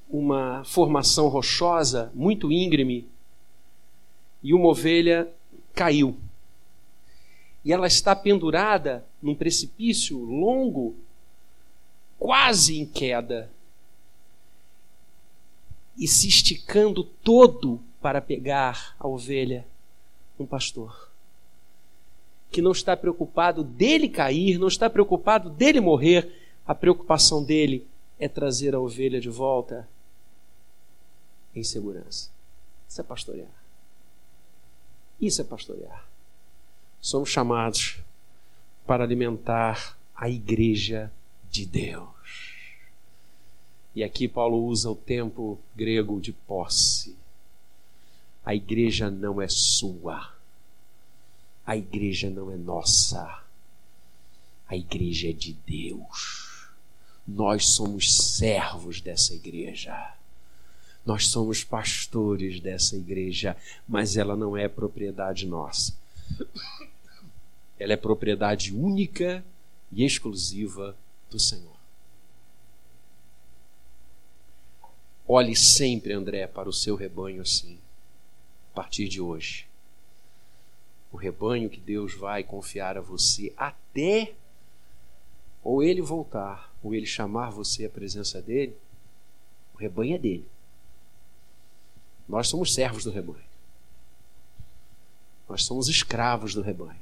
uma 0.10 0.63
formação 0.65 1.30
rochosa, 1.30 2.12
muito 2.13 2.52
íngreme, 2.52 3.08
e 4.43 4.54
uma 4.54 4.67
ovelha 4.67 5.32
caiu. 5.73 6.17
E 7.63 7.71
ela 7.71 7.88
está 7.88 8.15
pendurada 8.15 9.06
num 9.21 9.36
precipício 9.36 10.17
longo, 10.17 10.95
quase 12.19 12.80
em 12.80 12.86
queda, 12.86 13.50
e 15.97 16.08
se 16.08 16.28
esticando 16.28 17.04
todo 17.04 17.80
para 18.02 18.19
pegar 18.19 18.95
a 19.00 19.08
ovelha, 19.08 19.65
um 20.39 20.45
pastor 20.45 21.08
que 22.50 22.62
não 22.62 22.71
está 22.71 22.95
preocupado 22.95 23.63
dele 23.63 24.08
cair, 24.08 24.58
não 24.58 24.67
está 24.67 24.89
preocupado 24.89 25.50
dele 25.50 25.80
morrer, 25.80 26.47
a 26.68 26.76
preocupação 26.76 27.42
dele 27.42 27.88
é 28.20 28.28
trazer 28.28 28.76
a 28.76 28.80
ovelha 28.80 29.22
de 29.22 29.30
volta 29.30 29.88
em 31.56 31.64
segurança. 31.64 32.30
Isso 32.90 33.00
é 33.00 33.04
pastorear. 33.04 33.64
Isso 35.20 35.42
é 35.42 35.46
pastorear. 35.46 36.06
Somos 37.00 37.30
chamados 37.30 38.00
para 38.86 39.04
alimentar 39.04 39.98
a 40.14 40.30
igreja 40.30 41.12
de 41.50 41.66
Deus. 41.66 42.08
E 43.96 44.04
aqui 44.04 44.28
Paulo 44.28 44.66
usa 44.66 44.92
o 44.92 44.96
tempo 44.96 45.58
grego 45.74 46.20
de 46.20 46.34
posse. 46.34 47.16
A 48.46 48.54
igreja 48.54 49.10
não 49.10 49.42
é 49.42 49.48
sua. 49.48 50.34
A 51.66 51.78
igreja 51.78 52.30
não 52.30 52.52
é 52.52 52.58
nossa. 52.58 53.44
A 54.68 54.76
igreja 54.76 55.30
é 55.30 55.34
de 55.34 55.54
Deus. 55.54 56.47
Nós 57.28 57.68
somos 57.68 58.16
servos 58.16 59.02
dessa 59.02 59.34
igreja. 59.34 60.13
Nós 61.06 61.28
somos 61.28 61.63
pastores 61.63 62.60
dessa 62.60 62.96
igreja, 62.96 63.56
mas 63.88 64.16
ela 64.16 64.36
não 64.36 64.56
é 64.56 64.68
propriedade 64.68 65.46
nossa. 65.46 65.94
Ela 67.80 67.94
é 67.94 67.98
propriedade 67.98 68.74
única 68.74 69.44
e 69.92 70.04
exclusiva 70.04 70.96
do 71.30 71.40
Senhor. 71.40 71.78
Olhe 75.28 75.56
sempre, 75.56 76.13
André, 76.13 76.48
para 76.48 76.70
o 76.70 76.74
seu 76.74 76.96
rebanho 76.96 77.42
assim 77.42 77.78
partir 78.78 79.08
de 79.08 79.20
hoje. 79.20 79.66
O 81.12 81.18
rebanho 81.18 81.68
que 81.68 81.80
Deus 81.80 82.13
vai 82.13 82.44
confiar 82.44 82.96
a 82.96 83.02
você 83.02 83.52
até 83.58 84.36
ou 85.63 85.82
ele 85.82 86.00
voltar, 86.00 86.67
ou 86.84 86.94
ele 86.94 87.06
chamar 87.06 87.50
você 87.50 87.86
à 87.86 87.90
presença 87.90 88.42
dele, 88.42 88.76
o 89.74 89.78
rebanho 89.78 90.16
é 90.16 90.18
dele. 90.18 90.48
Nós 92.28 92.48
somos 92.48 92.74
servos 92.74 93.04
do 93.04 93.12
rebanho. 93.12 93.46
Nós 95.48 95.63
somos 95.63 95.88
escravos 95.88 96.54
do 96.54 96.62
rebanho. 96.62 97.00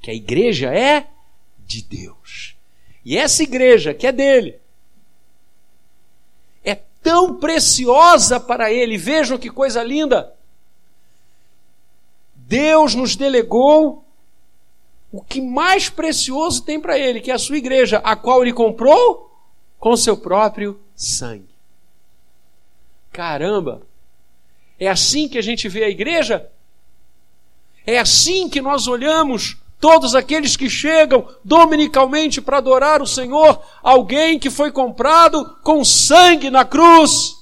Que 0.00 0.10
a 0.10 0.14
igreja 0.14 0.72
é 0.72 1.08
de 1.66 1.82
Deus. 1.82 2.56
E 3.04 3.16
essa 3.16 3.42
igreja 3.42 3.92
que 3.92 4.06
é 4.06 4.12
dele 4.12 4.58
é 6.64 6.76
tão 7.02 7.36
preciosa 7.36 8.40
para 8.40 8.72
ele. 8.72 8.96
Vejam 8.96 9.38
que 9.38 9.50
coisa 9.50 9.82
linda. 9.82 10.32
Deus 12.34 12.94
nos 12.94 13.16
delegou 13.16 14.05
o 15.16 15.22
que 15.22 15.40
mais 15.40 15.88
precioso 15.88 16.62
tem 16.62 16.78
para 16.78 16.98
Ele, 16.98 17.22
que 17.22 17.30
é 17.30 17.34
a 17.34 17.38
sua 17.38 17.56
igreja, 17.56 18.02
a 18.04 18.14
qual 18.14 18.42
Ele 18.42 18.52
comprou 18.52 19.34
com 19.78 19.96
seu 19.96 20.14
próprio 20.14 20.78
sangue. 20.94 21.48
Caramba! 23.10 23.80
É 24.78 24.86
assim 24.86 25.26
que 25.26 25.38
a 25.38 25.42
gente 25.42 25.70
vê 25.70 25.84
a 25.84 25.88
igreja? 25.88 26.50
É 27.86 27.98
assim 27.98 28.46
que 28.46 28.60
nós 28.60 28.86
olhamos 28.86 29.56
todos 29.80 30.14
aqueles 30.14 30.54
que 30.54 30.68
chegam 30.68 31.26
dominicalmente 31.42 32.42
para 32.42 32.58
adorar 32.58 33.00
o 33.00 33.06
Senhor, 33.06 33.62
alguém 33.82 34.38
que 34.38 34.50
foi 34.50 34.70
comprado 34.70 35.56
com 35.62 35.82
sangue 35.82 36.50
na 36.50 36.62
cruz. 36.62 37.36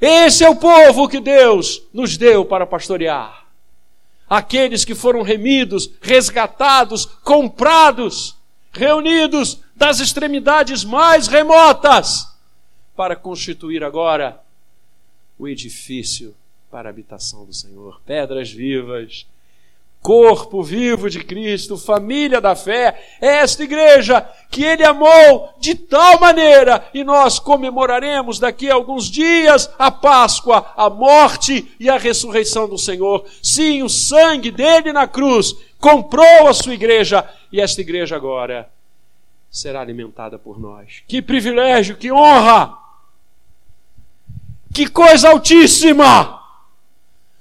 Esse 0.00 0.42
é 0.42 0.50
o 0.50 0.56
povo 0.56 1.08
que 1.08 1.20
Deus 1.20 1.80
nos 1.92 2.16
deu 2.16 2.44
para 2.44 2.66
pastorear 2.66 3.45
aqueles 4.28 4.84
que 4.84 4.94
foram 4.94 5.22
remidos, 5.22 5.90
resgatados, 6.00 7.06
comprados, 7.22 8.36
reunidos 8.72 9.60
das 9.74 10.00
extremidades 10.00 10.84
mais 10.84 11.28
remotas, 11.28 12.26
para 12.94 13.14
constituir 13.14 13.84
agora 13.84 14.40
o 15.38 15.46
edifício 15.46 16.34
para 16.70 16.88
a 16.88 16.90
habitação 16.90 17.44
do 17.44 17.52
Senhor. 17.52 18.00
Pedras 18.06 18.50
vivas, 18.50 19.26
corpo 20.06 20.62
vivo 20.62 21.10
de 21.10 21.18
Cristo, 21.18 21.76
família 21.76 22.40
da 22.40 22.54
fé, 22.54 22.96
é 23.20 23.38
esta 23.38 23.64
igreja 23.64 24.24
que 24.48 24.62
ele 24.62 24.84
amou 24.84 25.52
de 25.58 25.74
tal 25.74 26.20
maneira, 26.20 26.88
e 26.94 27.02
nós 27.02 27.40
comemoraremos 27.40 28.38
daqui 28.38 28.70
a 28.70 28.74
alguns 28.74 29.10
dias 29.10 29.68
a 29.76 29.90
Páscoa, 29.90 30.64
a 30.76 30.88
morte 30.88 31.74
e 31.80 31.90
a 31.90 31.98
ressurreição 31.98 32.68
do 32.68 32.78
Senhor. 32.78 33.24
Sim, 33.42 33.82
o 33.82 33.88
sangue 33.88 34.52
dele 34.52 34.92
na 34.92 35.08
cruz 35.08 35.56
comprou 35.80 36.46
a 36.46 36.54
sua 36.54 36.74
igreja, 36.74 37.28
e 37.50 37.60
esta 37.60 37.80
igreja 37.80 38.14
agora 38.14 38.70
será 39.50 39.80
alimentada 39.80 40.38
por 40.38 40.56
nós. 40.56 41.02
Que 41.08 41.20
privilégio, 41.20 41.96
que 41.96 42.12
honra! 42.12 42.78
Que 44.72 44.86
coisa 44.86 45.30
altíssima! 45.30 46.40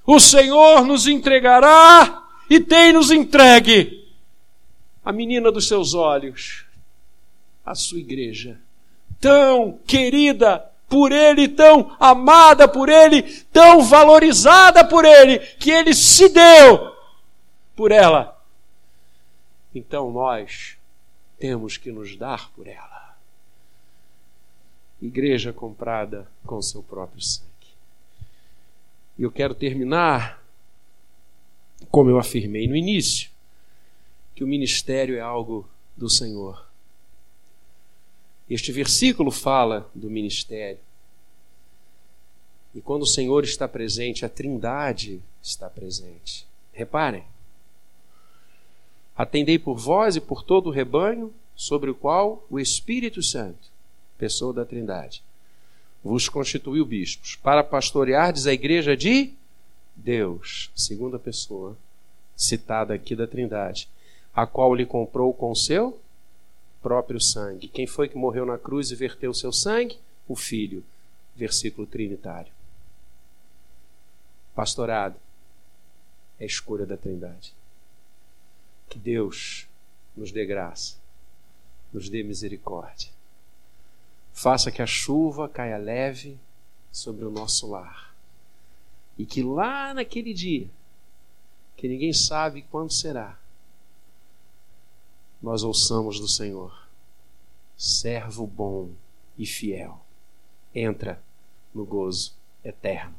O 0.03 0.19
Senhor 0.19 0.83
nos 0.83 1.05
entregará 1.05 2.24
e 2.49 2.59
tem 2.59 2.93
nos 2.93 3.11
entregue 3.11 4.05
a 5.03 5.11
menina 5.11 5.51
dos 5.51 5.67
seus 5.67 5.93
olhos, 5.93 6.65
a 7.65 7.75
sua 7.75 7.99
igreja, 7.99 8.59
tão 9.19 9.79
querida 9.85 10.59
por 10.87 11.11
Ele, 11.11 11.47
tão 11.47 11.95
amada 11.99 12.67
por 12.67 12.89
Ele, 12.89 13.23
tão 13.51 13.83
valorizada 13.83 14.83
por 14.83 15.05
Ele, 15.05 15.39
que 15.39 15.71
Ele 15.71 15.93
se 15.93 16.29
deu 16.29 16.95
por 17.75 17.91
ela. 17.91 18.41
Então 19.73 20.09
nós 20.11 20.77
temos 21.37 21.77
que 21.77 21.91
nos 21.91 22.15
dar 22.15 22.49
por 22.51 22.65
ela. 22.65 23.15
Igreja 25.01 25.51
comprada 25.51 26.27
com 26.45 26.61
seu 26.61 26.81
próprio 26.81 27.21
sangue. 27.21 27.49
E 29.17 29.23
eu 29.23 29.31
quero 29.31 29.53
terminar, 29.53 30.41
como 31.95 32.09
eu 32.09 32.19
afirmei 32.19 32.67
no 32.67 32.75
início, 32.75 33.29
que 34.35 34.43
o 34.43 34.47
ministério 34.47 35.15
é 35.15 35.21
algo 35.21 35.65
do 35.95 36.09
Senhor. 36.09 36.67
Este 38.49 38.69
versículo 38.73 39.31
fala 39.31 39.89
do 39.95 40.09
ministério. 40.09 40.81
E 42.73 42.81
quando 42.81 43.03
o 43.03 43.07
Senhor 43.07 43.45
está 43.45 43.65
presente, 43.65 44.25
a 44.25 44.29
Trindade 44.29 45.21
está 45.41 45.69
presente. 45.69 46.45
Reparem. 46.73 47.23
Atendei 49.15 49.57
por 49.57 49.77
vós 49.77 50.17
e 50.17 50.19
por 50.19 50.43
todo 50.43 50.67
o 50.67 50.73
rebanho, 50.73 51.33
sobre 51.55 51.89
o 51.89 51.95
qual 51.95 52.45
o 52.49 52.59
Espírito 52.59 53.23
Santo, 53.23 53.69
pessoa 54.17 54.51
da 54.51 54.65
Trindade, 54.65 55.23
vos 56.03 56.27
constituiu 56.27 56.85
bispos, 56.85 57.37
para 57.37 57.63
pastoreardes 57.63 58.47
a 58.47 58.51
igreja 58.51 58.97
de 58.97 59.31
Deus, 59.95 60.69
segunda 60.75 61.17
pessoa, 61.17 61.77
citada 62.35 62.93
aqui 62.93 63.15
da 63.15 63.27
Trindade, 63.27 63.89
a 64.33 64.45
qual 64.45 64.75
lhe 64.75 64.85
comprou 64.85 65.33
com 65.33 65.53
seu 65.55 65.99
próprio 66.81 67.19
sangue. 67.19 67.67
Quem 67.67 67.87
foi 67.87 68.07
que 68.07 68.17
morreu 68.17 68.45
na 68.45 68.57
cruz 68.57 68.91
e 68.91 68.95
verteu 68.95 69.33
seu 69.33 69.51
sangue? 69.51 69.97
O 70.27 70.35
Filho. 70.35 70.83
Versículo 71.35 71.87
trinitário. 71.87 72.51
Pastorado 74.53 75.15
é 76.39 76.43
a 76.43 76.47
escolha 76.47 76.85
da 76.85 76.95
Trindade. 76.95 77.53
Que 78.89 78.97
Deus 78.99 79.67
nos 80.15 80.31
dê 80.31 80.45
graça, 80.45 80.95
nos 81.91 82.07
dê 82.07 82.23
misericórdia. 82.23 83.09
Faça 84.33 84.71
que 84.71 84.81
a 84.81 84.85
chuva 84.85 85.49
caia 85.49 85.77
leve 85.77 86.37
sobre 86.91 87.25
o 87.25 87.31
nosso 87.31 87.67
lar. 87.67 88.13
E 89.17 89.25
que 89.25 89.41
lá 89.41 89.93
naquele 89.93 90.33
dia, 90.33 90.67
que 91.75 91.87
ninguém 91.87 92.13
sabe 92.13 92.61
quando 92.63 92.91
será, 92.91 93.39
nós 95.41 95.63
ouçamos 95.63 96.19
do 96.19 96.27
Senhor: 96.27 96.87
servo 97.77 98.47
bom 98.47 98.91
e 99.37 99.45
fiel, 99.45 99.99
entra 100.73 101.21
no 101.73 101.85
gozo 101.85 102.33
eterno 102.63 103.15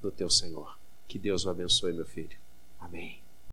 do 0.00 0.10
teu 0.10 0.30
Senhor. 0.30 0.78
Que 1.06 1.18
Deus 1.18 1.44
o 1.44 1.50
abençoe, 1.50 1.92
meu 1.92 2.06
filho. 2.06 2.36
Amém. 2.78 3.19